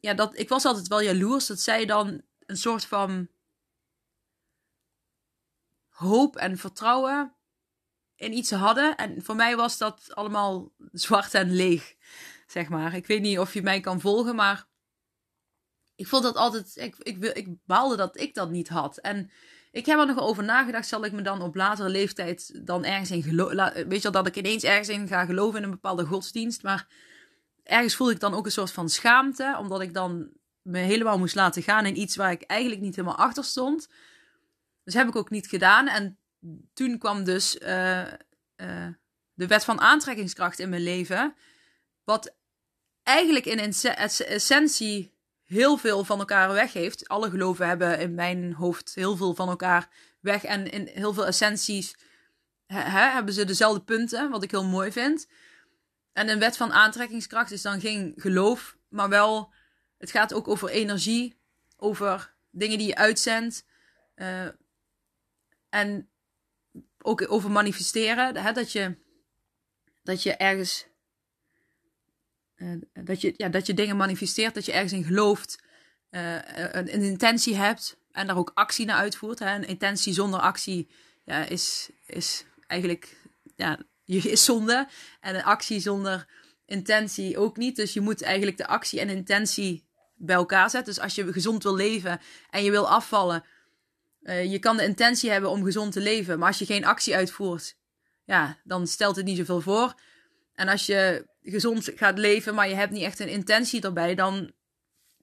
Ja, 0.00 0.14
dat, 0.14 0.38
ik 0.38 0.48
was 0.48 0.64
altijd 0.64 0.88
wel 0.88 1.02
jaloers 1.02 1.46
dat 1.46 1.60
zij 1.60 1.86
dan 1.86 2.22
een 2.46 2.56
soort 2.56 2.84
van 2.84 3.28
hoop 5.88 6.36
en 6.36 6.58
vertrouwen 6.58 7.35
in 8.16 8.32
iets 8.32 8.50
hadden. 8.50 8.96
En 8.96 9.22
voor 9.22 9.36
mij 9.36 9.56
was 9.56 9.78
dat 9.78 10.14
allemaal 10.14 10.72
zwart 10.92 11.34
en 11.34 11.54
leeg, 11.54 11.94
zeg 12.46 12.68
maar. 12.68 12.94
Ik 12.94 13.06
weet 13.06 13.20
niet 13.20 13.38
of 13.38 13.54
je 13.54 13.62
mij 13.62 13.80
kan 13.80 14.00
volgen, 14.00 14.34
maar 14.34 14.66
ik 15.94 16.06
vond 16.06 16.22
dat 16.22 16.36
altijd. 16.36 16.76
Ik, 16.76 16.96
ik, 16.98 17.24
ik 17.24 17.48
baalde 17.64 17.96
dat 17.96 18.20
ik 18.20 18.34
dat 18.34 18.50
niet 18.50 18.68
had. 18.68 18.96
En 18.96 19.30
ik 19.70 19.86
heb 19.86 19.98
er 19.98 20.06
nog 20.06 20.18
over 20.18 20.44
nagedacht. 20.44 20.88
Zal 20.88 21.04
ik 21.04 21.12
me 21.12 21.22
dan 21.22 21.42
op 21.42 21.54
latere 21.54 21.88
leeftijd 21.88 22.66
dan 22.66 22.84
ergens 22.84 23.10
in 23.10 23.22
geloven. 23.22 23.56
Weet 23.74 24.02
je 24.02 24.10
wel, 24.10 24.22
dat 24.22 24.26
ik 24.26 24.36
ineens 24.36 24.62
ergens 24.62 24.88
in 24.88 25.08
ga 25.08 25.24
geloven 25.24 25.58
in 25.58 25.64
een 25.64 25.70
bepaalde 25.70 26.04
godsdienst. 26.04 26.62
Maar 26.62 26.86
ergens 27.62 27.94
voelde 27.94 28.12
ik 28.12 28.20
dan 28.20 28.34
ook 28.34 28.44
een 28.44 28.52
soort 28.52 28.72
van 28.72 28.88
schaamte. 28.88 29.56
Omdat 29.58 29.80
ik 29.80 29.94
dan 29.94 30.28
me 30.62 30.78
helemaal 30.78 31.18
moest 31.18 31.34
laten 31.34 31.62
gaan 31.62 31.86
in 31.86 32.00
iets 32.00 32.16
waar 32.16 32.30
ik 32.30 32.42
eigenlijk 32.42 32.80
niet 32.80 32.96
helemaal 32.96 33.18
achter 33.18 33.44
stond. 33.44 33.88
Dus 34.84 34.94
heb 34.94 35.08
ik 35.08 35.16
ook 35.16 35.30
niet 35.30 35.46
gedaan. 35.46 35.88
En 35.88 36.18
toen 36.74 36.98
kwam 36.98 37.24
dus 37.24 37.56
uh, 37.56 38.06
uh, 38.56 38.88
de 39.34 39.46
wet 39.46 39.64
van 39.64 39.80
aantrekkingskracht 39.80 40.58
in 40.58 40.68
mijn 40.68 40.82
leven. 40.82 41.34
Wat 42.04 42.34
eigenlijk 43.02 43.44
in 43.44 43.58
essentie 43.58 45.14
heel 45.44 45.76
veel 45.76 46.04
van 46.04 46.18
elkaar 46.18 46.52
weg 46.52 46.72
heeft. 46.72 47.08
Alle 47.08 47.30
geloven 47.30 47.68
hebben 47.68 47.98
in 47.98 48.14
mijn 48.14 48.52
hoofd 48.52 48.94
heel 48.94 49.16
veel 49.16 49.34
van 49.34 49.48
elkaar 49.48 49.88
weg. 50.20 50.44
En 50.44 50.70
in 50.70 50.86
heel 50.86 51.12
veel 51.12 51.26
essenties 51.26 51.96
hebben 52.66 53.34
ze 53.34 53.44
dezelfde 53.44 53.82
punten, 53.82 54.30
wat 54.30 54.42
ik 54.42 54.50
heel 54.50 54.64
mooi 54.64 54.92
vind. 54.92 55.28
En 56.12 56.28
een 56.28 56.38
wet 56.38 56.56
van 56.56 56.72
aantrekkingskracht 56.72 57.50
is 57.50 57.62
dan 57.62 57.80
geen 57.80 58.12
geloof, 58.16 58.76
maar 58.88 59.08
wel, 59.08 59.52
het 59.98 60.10
gaat 60.10 60.34
ook 60.34 60.48
over 60.48 60.68
energie, 60.68 61.40
over 61.76 62.34
dingen 62.50 62.78
die 62.78 62.86
je 62.86 62.96
uitzendt. 62.96 63.64
Uh, 64.14 64.48
en 65.68 66.10
ook 67.06 67.30
over 67.32 67.50
manifesteren, 67.50 68.36
hè, 68.36 68.52
dat, 68.52 68.72
je, 68.72 68.96
dat 70.02 70.22
je 70.22 70.36
ergens 70.36 70.86
uh, 72.56 72.80
dat, 72.92 73.20
je, 73.20 73.34
ja, 73.36 73.48
dat 73.48 73.66
je 73.66 73.74
dingen 73.74 73.96
manifesteert, 73.96 74.54
dat 74.54 74.64
je 74.64 74.72
ergens 74.72 74.92
in 74.92 75.04
gelooft, 75.04 75.62
uh, 76.10 76.34
een, 76.34 76.94
een, 76.94 77.02
intentie 77.02 77.56
hebt 77.56 77.98
en 78.12 78.26
daar 78.26 78.36
ook 78.36 78.50
actie 78.54 78.86
naar 78.86 78.96
uitvoert. 78.96 79.38
Hè. 79.38 79.54
Een 79.54 79.66
intentie 79.66 80.12
zonder 80.12 80.40
actie 80.40 80.88
ja, 81.24 81.44
is, 81.44 81.90
is 82.06 82.44
eigenlijk 82.66 83.16
ja, 83.56 83.78
je 84.04 84.18
is 84.18 84.44
zonde. 84.44 84.88
En 85.20 85.34
een 85.34 85.44
actie 85.44 85.80
zonder 85.80 86.26
intentie 86.66 87.38
ook 87.38 87.56
niet. 87.56 87.76
Dus 87.76 87.92
je 87.92 88.00
moet 88.00 88.22
eigenlijk 88.22 88.56
de 88.56 88.66
actie 88.66 89.00
en 89.00 89.08
intentie 89.08 89.84
bij 90.14 90.36
elkaar 90.36 90.70
zetten. 90.70 90.94
Dus 90.94 91.02
als 91.02 91.14
je 91.14 91.32
gezond 91.32 91.62
wil 91.62 91.74
leven 91.74 92.20
en 92.50 92.64
je 92.64 92.70
wil 92.70 92.88
afvallen, 92.88 93.44
uh, 94.26 94.52
je 94.52 94.58
kan 94.58 94.76
de 94.76 94.84
intentie 94.84 95.30
hebben 95.30 95.50
om 95.50 95.64
gezond 95.64 95.92
te 95.92 96.00
leven. 96.00 96.38
Maar 96.38 96.48
als 96.48 96.58
je 96.58 96.66
geen 96.66 96.84
actie 96.84 97.16
uitvoert, 97.16 97.76
ja, 98.24 98.60
dan 98.64 98.86
stelt 98.86 99.16
het 99.16 99.24
niet 99.24 99.36
zoveel 99.36 99.60
voor. 99.60 99.94
En 100.54 100.68
als 100.68 100.86
je 100.86 101.26
gezond 101.42 101.90
gaat 101.94 102.18
leven, 102.18 102.54
maar 102.54 102.68
je 102.68 102.74
hebt 102.74 102.92
niet 102.92 103.02
echt 103.02 103.18
een 103.18 103.28
intentie 103.28 103.82
erbij, 103.82 104.14
dan, 104.14 104.52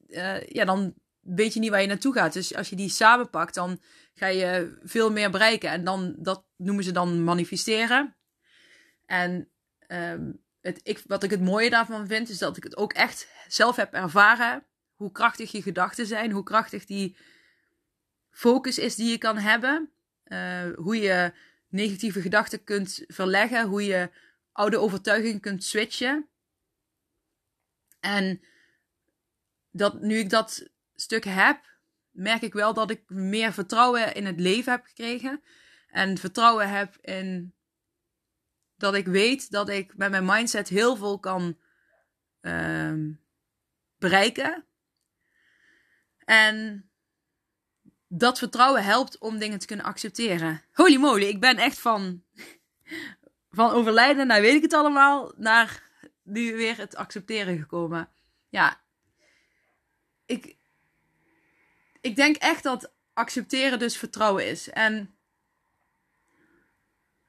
uh, 0.08 0.46
ja, 0.46 0.64
dan 0.64 0.94
weet 1.20 1.54
je 1.54 1.60
niet 1.60 1.70
waar 1.70 1.80
je 1.80 1.86
naartoe 1.86 2.12
gaat. 2.12 2.32
Dus 2.32 2.54
als 2.54 2.70
je 2.70 2.76
die 2.76 2.88
samenpakt, 2.88 3.54
dan 3.54 3.80
ga 4.14 4.26
je 4.26 4.78
veel 4.82 5.12
meer 5.12 5.30
bereiken. 5.30 5.70
En 5.70 5.84
dan, 5.84 6.14
dat 6.18 6.44
noemen 6.56 6.84
ze 6.84 6.92
dan 6.92 7.24
manifesteren. 7.24 8.16
En 9.06 9.48
um, 9.88 10.42
het, 10.60 10.80
ik, 10.82 11.02
wat 11.06 11.22
ik 11.22 11.30
het 11.30 11.40
mooie 11.40 11.70
daarvan 11.70 12.06
vind, 12.06 12.28
is 12.28 12.38
dat 12.38 12.56
ik 12.56 12.64
het 12.64 12.76
ook 12.76 12.92
echt 12.92 13.28
zelf 13.48 13.76
heb 13.76 13.92
ervaren. 13.92 14.66
Hoe 14.94 15.12
krachtig 15.12 15.52
je 15.52 15.62
gedachten 15.62 16.06
zijn, 16.06 16.30
hoe 16.30 16.42
krachtig 16.42 16.84
die 16.84 17.16
focus 18.34 18.78
is 18.78 18.94
die 18.94 19.10
je 19.10 19.18
kan 19.18 19.38
hebben. 19.38 19.90
Uh, 20.24 20.74
hoe 20.74 20.96
je 20.96 21.32
negatieve 21.68 22.20
gedachten 22.20 22.64
kunt 22.64 23.04
verleggen, 23.06 23.66
hoe 23.66 23.84
je 23.84 24.10
oude 24.52 24.78
overtuiging 24.78 25.40
kunt 25.40 25.64
switchen. 25.64 26.28
En 28.00 28.40
dat 29.70 30.00
nu 30.00 30.18
ik 30.18 30.30
dat 30.30 30.68
stuk 30.94 31.24
heb, 31.24 31.60
merk 32.10 32.42
ik 32.42 32.52
wel 32.52 32.74
dat 32.74 32.90
ik 32.90 33.10
meer 33.10 33.52
vertrouwen 33.52 34.14
in 34.14 34.26
het 34.26 34.40
leven 34.40 34.72
heb 34.72 34.84
gekregen. 34.84 35.42
En 35.88 36.18
vertrouwen 36.18 36.68
heb 36.68 36.96
in 37.00 37.54
dat 38.76 38.94
ik 38.94 39.06
weet 39.06 39.50
dat 39.50 39.68
ik 39.68 39.96
met 39.96 40.10
mijn 40.10 40.24
mindset 40.24 40.68
heel 40.68 40.96
veel 40.96 41.18
kan 41.18 41.58
uh, 42.40 42.94
bereiken. 43.98 44.64
En 46.24 46.88
dat 48.18 48.38
vertrouwen 48.38 48.84
helpt 48.84 49.18
om 49.18 49.38
dingen 49.38 49.58
te 49.58 49.66
kunnen 49.66 49.86
accepteren. 49.86 50.62
Holy 50.72 50.96
moly, 50.96 51.24
ik 51.24 51.40
ben 51.40 51.56
echt 51.56 51.78
van 51.78 52.22
van 53.50 53.70
overlijden 53.70 54.26
naar 54.26 54.40
weet 54.40 54.54
ik 54.54 54.62
het 54.62 54.72
allemaal, 54.72 55.32
naar 55.36 55.82
nu 56.22 56.56
weer 56.56 56.76
het 56.76 56.96
accepteren 56.96 57.58
gekomen. 57.58 58.08
Ja, 58.48 58.80
ik, 60.26 60.56
ik 62.00 62.16
denk 62.16 62.36
echt 62.36 62.62
dat 62.62 62.92
accepteren 63.12 63.78
dus 63.78 63.96
vertrouwen 63.96 64.46
is. 64.46 64.70
En 64.70 65.14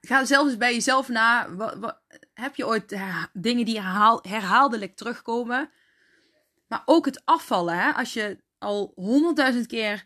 ga 0.02 0.26
zelfs 0.26 0.58
bij 0.58 0.74
jezelf 0.74 1.08
na. 1.08 1.56
Wat, 1.56 2.00
heb 2.34 2.56
je 2.56 2.68
ooit 2.68 3.00
dingen 3.34 3.66
die 3.66 3.82
herhaal, 3.82 4.20
herhaaldelijk 4.22 4.96
terugkomen? 4.96 5.72
Maar 6.68 6.82
ook 6.86 7.06
het 7.06 7.22
afvallen. 7.26 7.78
Hè? 7.78 7.92
Als 7.92 8.14
je 8.14 8.44
al 8.58 8.92
honderdduizend 8.96 9.68
keer 9.68 10.06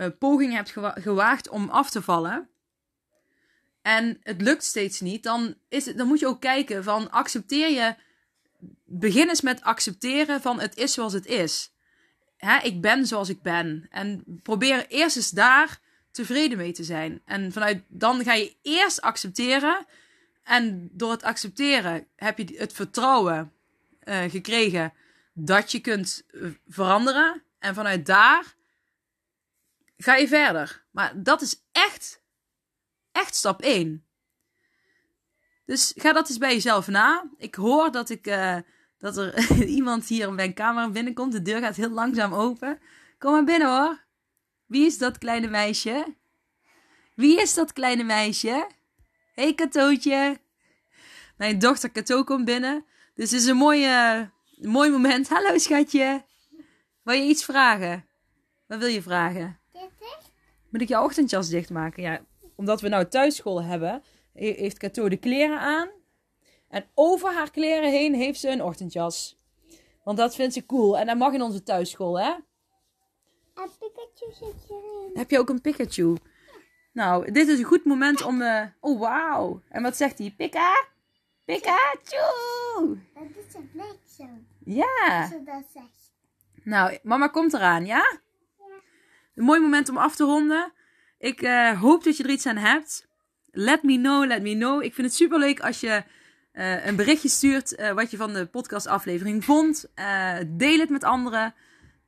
uh, 0.00 0.06
poging 0.18 0.52
hebt 0.52 0.74
gewaagd 0.94 1.48
om 1.48 1.68
af 1.68 1.90
te 1.90 2.02
vallen 2.02 2.50
en 3.82 4.18
het 4.22 4.40
lukt 4.40 4.64
steeds 4.64 5.00
niet, 5.00 5.22
dan, 5.22 5.54
is 5.68 5.86
het, 5.86 5.98
dan 5.98 6.06
moet 6.06 6.20
je 6.20 6.26
ook 6.26 6.40
kijken 6.40 6.84
van 6.84 7.10
accepteer 7.10 7.70
je. 7.70 7.94
Begin 8.84 9.28
eens 9.28 9.40
met 9.40 9.62
accepteren 9.62 10.40
van 10.40 10.60
het 10.60 10.76
is 10.76 10.92
zoals 10.92 11.12
het 11.12 11.26
is. 11.26 11.72
Hè, 12.36 12.58
ik 12.58 12.80
ben 12.80 13.06
zoals 13.06 13.28
ik 13.28 13.42
ben. 13.42 13.86
En 13.90 14.24
probeer 14.42 14.86
eerst 14.88 15.16
eens 15.16 15.30
daar 15.30 15.80
tevreden 16.10 16.58
mee 16.58 16.72
te 16.72 16.84
zijn. 16.84 17.20
En 17.24 17.52
vanuit 17.52 17.82
dan 17.88 18.24
ga 18.24 18.32
je 18.32 18.56
eerst 18.62 19.00
accepteren. 19.00 19.86
En 20.42 20.88
door 20.92 21.10
het 21.10 21.22
accepteren 21.22 22.06
heb 22.16 22.38
je 22.38 22.54
het 22.56 22.72
vertrouwen 22.72 23.52
uh, 24.04 24.18
gekregen 24.28 24.92
dat 25.32 25.72
je 25.72 25.80
kunt 25.80 26.24
eh, 26.30 26.42
veranderen. 26.68 27.42
En 27.58 27.74
vanuit 27.74 28.06
daar 28.06 28.54
ga 30.04 30.14
je 30.14 30.28
verder. 30.28 30.84
Maar 30.90 31.22
dat 31.22 31.40
is 31.40 31.64
echt 31.72 32.20
echt 33.12 33.34
stap 33.34 33.62
1. 33.62 34.04
Dus 35.64 35.92
ga 35.96 36.12
dat 36.12 36.28
eens 36.28 36.38
bij 36.38 36.52
jezelf 36.52 36.86
na. 36.86 37.30
Ik 37.36 37.54
hoor 37.54 37.90
dat, 37.90 38.10
ik, 38.10 38.26
uh, 38.26 38.56
dat 38.98 39.16
er 39.16 39.48
iemand 39.78 40.06
hier 40.06 40.28
in 40.28 40.34
mijn 40.34 40.54
kamer 40.54 40.90
binnenkomt. 40.90 41.32
De 41.32 41.42
deur 41.42 41.60
gaat 41.60 41.76
heel 41.76 41.90
langzaam 41.90 42.34
open. 42.34 42.80
Kom 43.18 43.32
maar 43.32 43.44
binnen 43.44 43.68
hoor. 43.68 44.04
Wie 44.66 44.86
is 44.86 44.98
dat 44.98 45.18
kleine 45.18 45.48
meisje? 45.48 46.14
Wie 47.14 47.40
is 47.40 47.54
dat 47.54 47.72
kleine 47.72 48.02
meisje? 48.02 48.66
Hé 49.34 49.42
hey, 49.42 49.54
Katootje. 49.54 50.40
Mijn 51.36 51.58
dochter 51.58 51.90
Kato 51.90 52.24
komt 52.24 52.44
binnen. 52.44 52.84
Dus 53.14 53.30
het 53.30 53.40
is 53.40 53.46
een 53.46 53.56
mooi, 53.56 53.86
uh, 53.86 54.26
mooi 54.56 54.90
moment. 54.90 55.28
Hallo 55.28 55.58
schatje. 55.58 56.24
Wil 57.02 57.14
je 57.14 57.28
iets 57.28 57.44
vragen? 57.44 58.06
Wat 58.66 58.78
wil 58.78 58.88
je 58.88 59.02
vragen? 59.02 59.59
Moet 60.70 60.80
ik 60.80 60.88
je 60.88 61.00
ochtendjas 61.00 61.48
dichtmaken? 61.48 62.02
Ja, 62.02 62.24
omdat 62.54 62.80
we 62.80 62.88
nou 62.88 63.08
thuisschool 63.08 63.62
hebben, 63.62 64.02
heeft 64.32 64.78
Kato 64.78 65.08
de 65.08 65.16
kleren 65.16 65.60
aan. 65.60 65.88
En 66.68 66.84
over 66.94 67.32
haar 67.32 67.50
kleren 67.50 67.90
heen 67.90 68.14
heeft 68.14 68.40
ze 68.40 68.48
een 68.48 68.62
ochtendjas. 68.62 69.38
Want 70.04 70.18
dat 70.18 70.34
vindt 70.34 70.54
ze 70.54 70.66
cool. 70.66 70.98
En 70.98 71.06
dat 71.06 71.16
mag 71.16 71.32
in 71.32 71.42
onze 71.42 71.62
thuisschool, 71.62 72.20
hè? 72.20 72.30
Een 73.54 73.70
Pikachu 73.78 74.32
zit 74.32 74.54
hierin. 74.68 75.10
Heb 75.14 75.30
je 75.30 75.38
ook 75.38 75.48
een 75.48 75.60
Pikachu? 75.60 76.16
Nou, 76.92 77.32
dit 77.32 77.48
is 77.48 77.58
een 77.58 77.64
goed 77.64 77.84
moment 77.84 78.22
om... 78.22 78.40
Uh... 78.40 78.62
Oh, 78.80 79.00
wauw. 79.00 79.62
En 79.68 79.82
wat 79.82 79.96
zegt 79.96 80.18
hij? 80.18 80.34
Pika? 80.36 80.86
Pikachu! 81.44 83.00
Dat 83.14 83.24
is 83.46 83.54
een 83.54 83.70
bliksem. 83.72 84.46
Ja. 84.64 85.28
Zo 85.30 85.42
dat 85.44 85.64
zegt. 85.72 86.12
Nou, 86.64 86.98
mama 87.02 87.28
komt 87.28 87.54
eraan, 87.54 87.86
ja? 87.86 88.20
Een 89.40 89.46
mooi 89.46 89.60
moment 89.60 89.88
om 89.88 89.96
af 89.96 90.16
te 90.16 90.24
ronden. 90.24 90.72
Ik 91.18 91.42
uh, 91.42 91.80
hoop 91.80 92.04
dat 92.04 92.16
je 92.16 92.22
er 92.22 92.30
iets 92.30 92.46
aan 92.46 92.56
hebt. 92.56 93.08
Let 93.50 93.82
me 93.82 93.96
know, 93.96 94.26
let 94.26 94.42
me 94.42 94.54
know. 94.54 94.82
Ik 94.82 94.94
vind 94.94 95.06
het 95.06 95.16
super 95.16 95.38
leuk 95.38 95.60
als 95.60 95.80
je 95.80 96.02
uh, 96.52 96.86
een 96.86 96.96
berichtje 96.96 97.28
stuurt 97.28 97.78
uh, 97.78 97.92
wat 97.92 98.10
je 98.10 98.16
van 98.16 98.32
de 98.32 98.46
podcastaflevering 98.46 99.44
vond. 99.44 99.86
deel 100.46 100.78
het 100.78 100.90
met 100.90 101.04
anderen. 101.04 101.54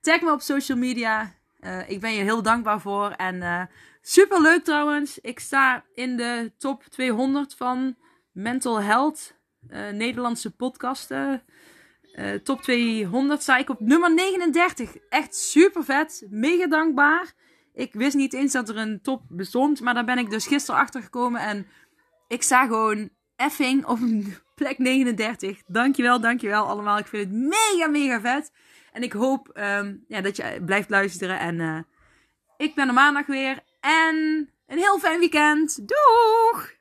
Tag 0.00 0.20
me 0.20 0.32
op 0.32 0.40
social 0.40 0.78
media. 0.78 1.32
Eh, 1.62 1.90
ik 1.90 2.00
ben 2.00 2.12
je 2.12 2.22
heel 2.22 2.42
dankbaar 2.42 2.80
voor. 2.80 3.10
En 3.10 3.42
eh, 3.42 3.62
super 4.00 4.40
leuk 4.40 4.64
trouwens. 4.64 5.18
Ik 5.18 5.38
sta 5.40 5.84
in 5.94 6.16
de 6.16 6.52
top 6.58 6.84
200 6.84 7.54
van 7.54 7.96
Mental 8.32 8.80
Health. 8.80 9.34
eh, 9.68 9.88
Nederlandse 9.88 10.50
podcasten. 10.50 11.42
Eh, 12.12 12.34
top 12.34 12.62
200 12.62 13.42
sta 13.42 13.56
ik 13.56 13.68
op 13.68 13.80
nummer 13.80 14.14
39. 14.14 14.96
Echt 15.08 15.36
super 15.36 15.84
vet. 15.84 16.26
Mega 16.30 16.66
dankbaar. 16.66 17.32
Ik 17.74 17.92
wist 17.92 18.16
niet 18.16 18.34
eens 18.34 18.52
dat 18.52 18.68
er 18.68 18.76
een 18.76 19.00
top 19.02 19.22
bestond. 19.28 19.80
Maar 19.80 19.94
daar 19.94 20.04
ben 20.04 20.18
ik 20.18 20.30
dus 20.30 20.46
gisteren 20.46 20.80
achter 20.80 21.02
gekomen. 21.02 21.40
En 21.40 21.66
ik 22.28 22.42
sta 22.42 22.66
gewoon 22.66 23.10
effing 23.36 23.86
op 23.86 23.98
plek 24.54 24.78
39. 24.78 25.62
Dankjewel, 25.66 26.20
dankjewel 26.20 26.66
allemaal. 26.66 26.98
Ik 26.98 27.06
vind 27.06 27.24
het 27.24 27.38
mega, 27.38 27.86
mega 27.86 28.20
vet. 28.20 28.52
En 28.92 29.02
ik 29.02 29.12
hoop 29.12 29.48
ehm, 29.48 29.96
ja, 30.08 30.20
dat 30.20 30.36
je 30.36 30.62
blijft 30.64 30.90
luisteren. 30.90 31.38
En 31.38 31.60
eh, 31.60 31.78
ik 32.56 32.74
ben 32.74 32.88
er 32.88 32.94
maandag 32.94 33.26
weer. 33.26 33.60
En 33.80 34.16
een 34.66 34.78
heel 34.78 34.98
fijn 34.98 35.18
weekend. 35.18 35.88
Doeg! 35.88 36.80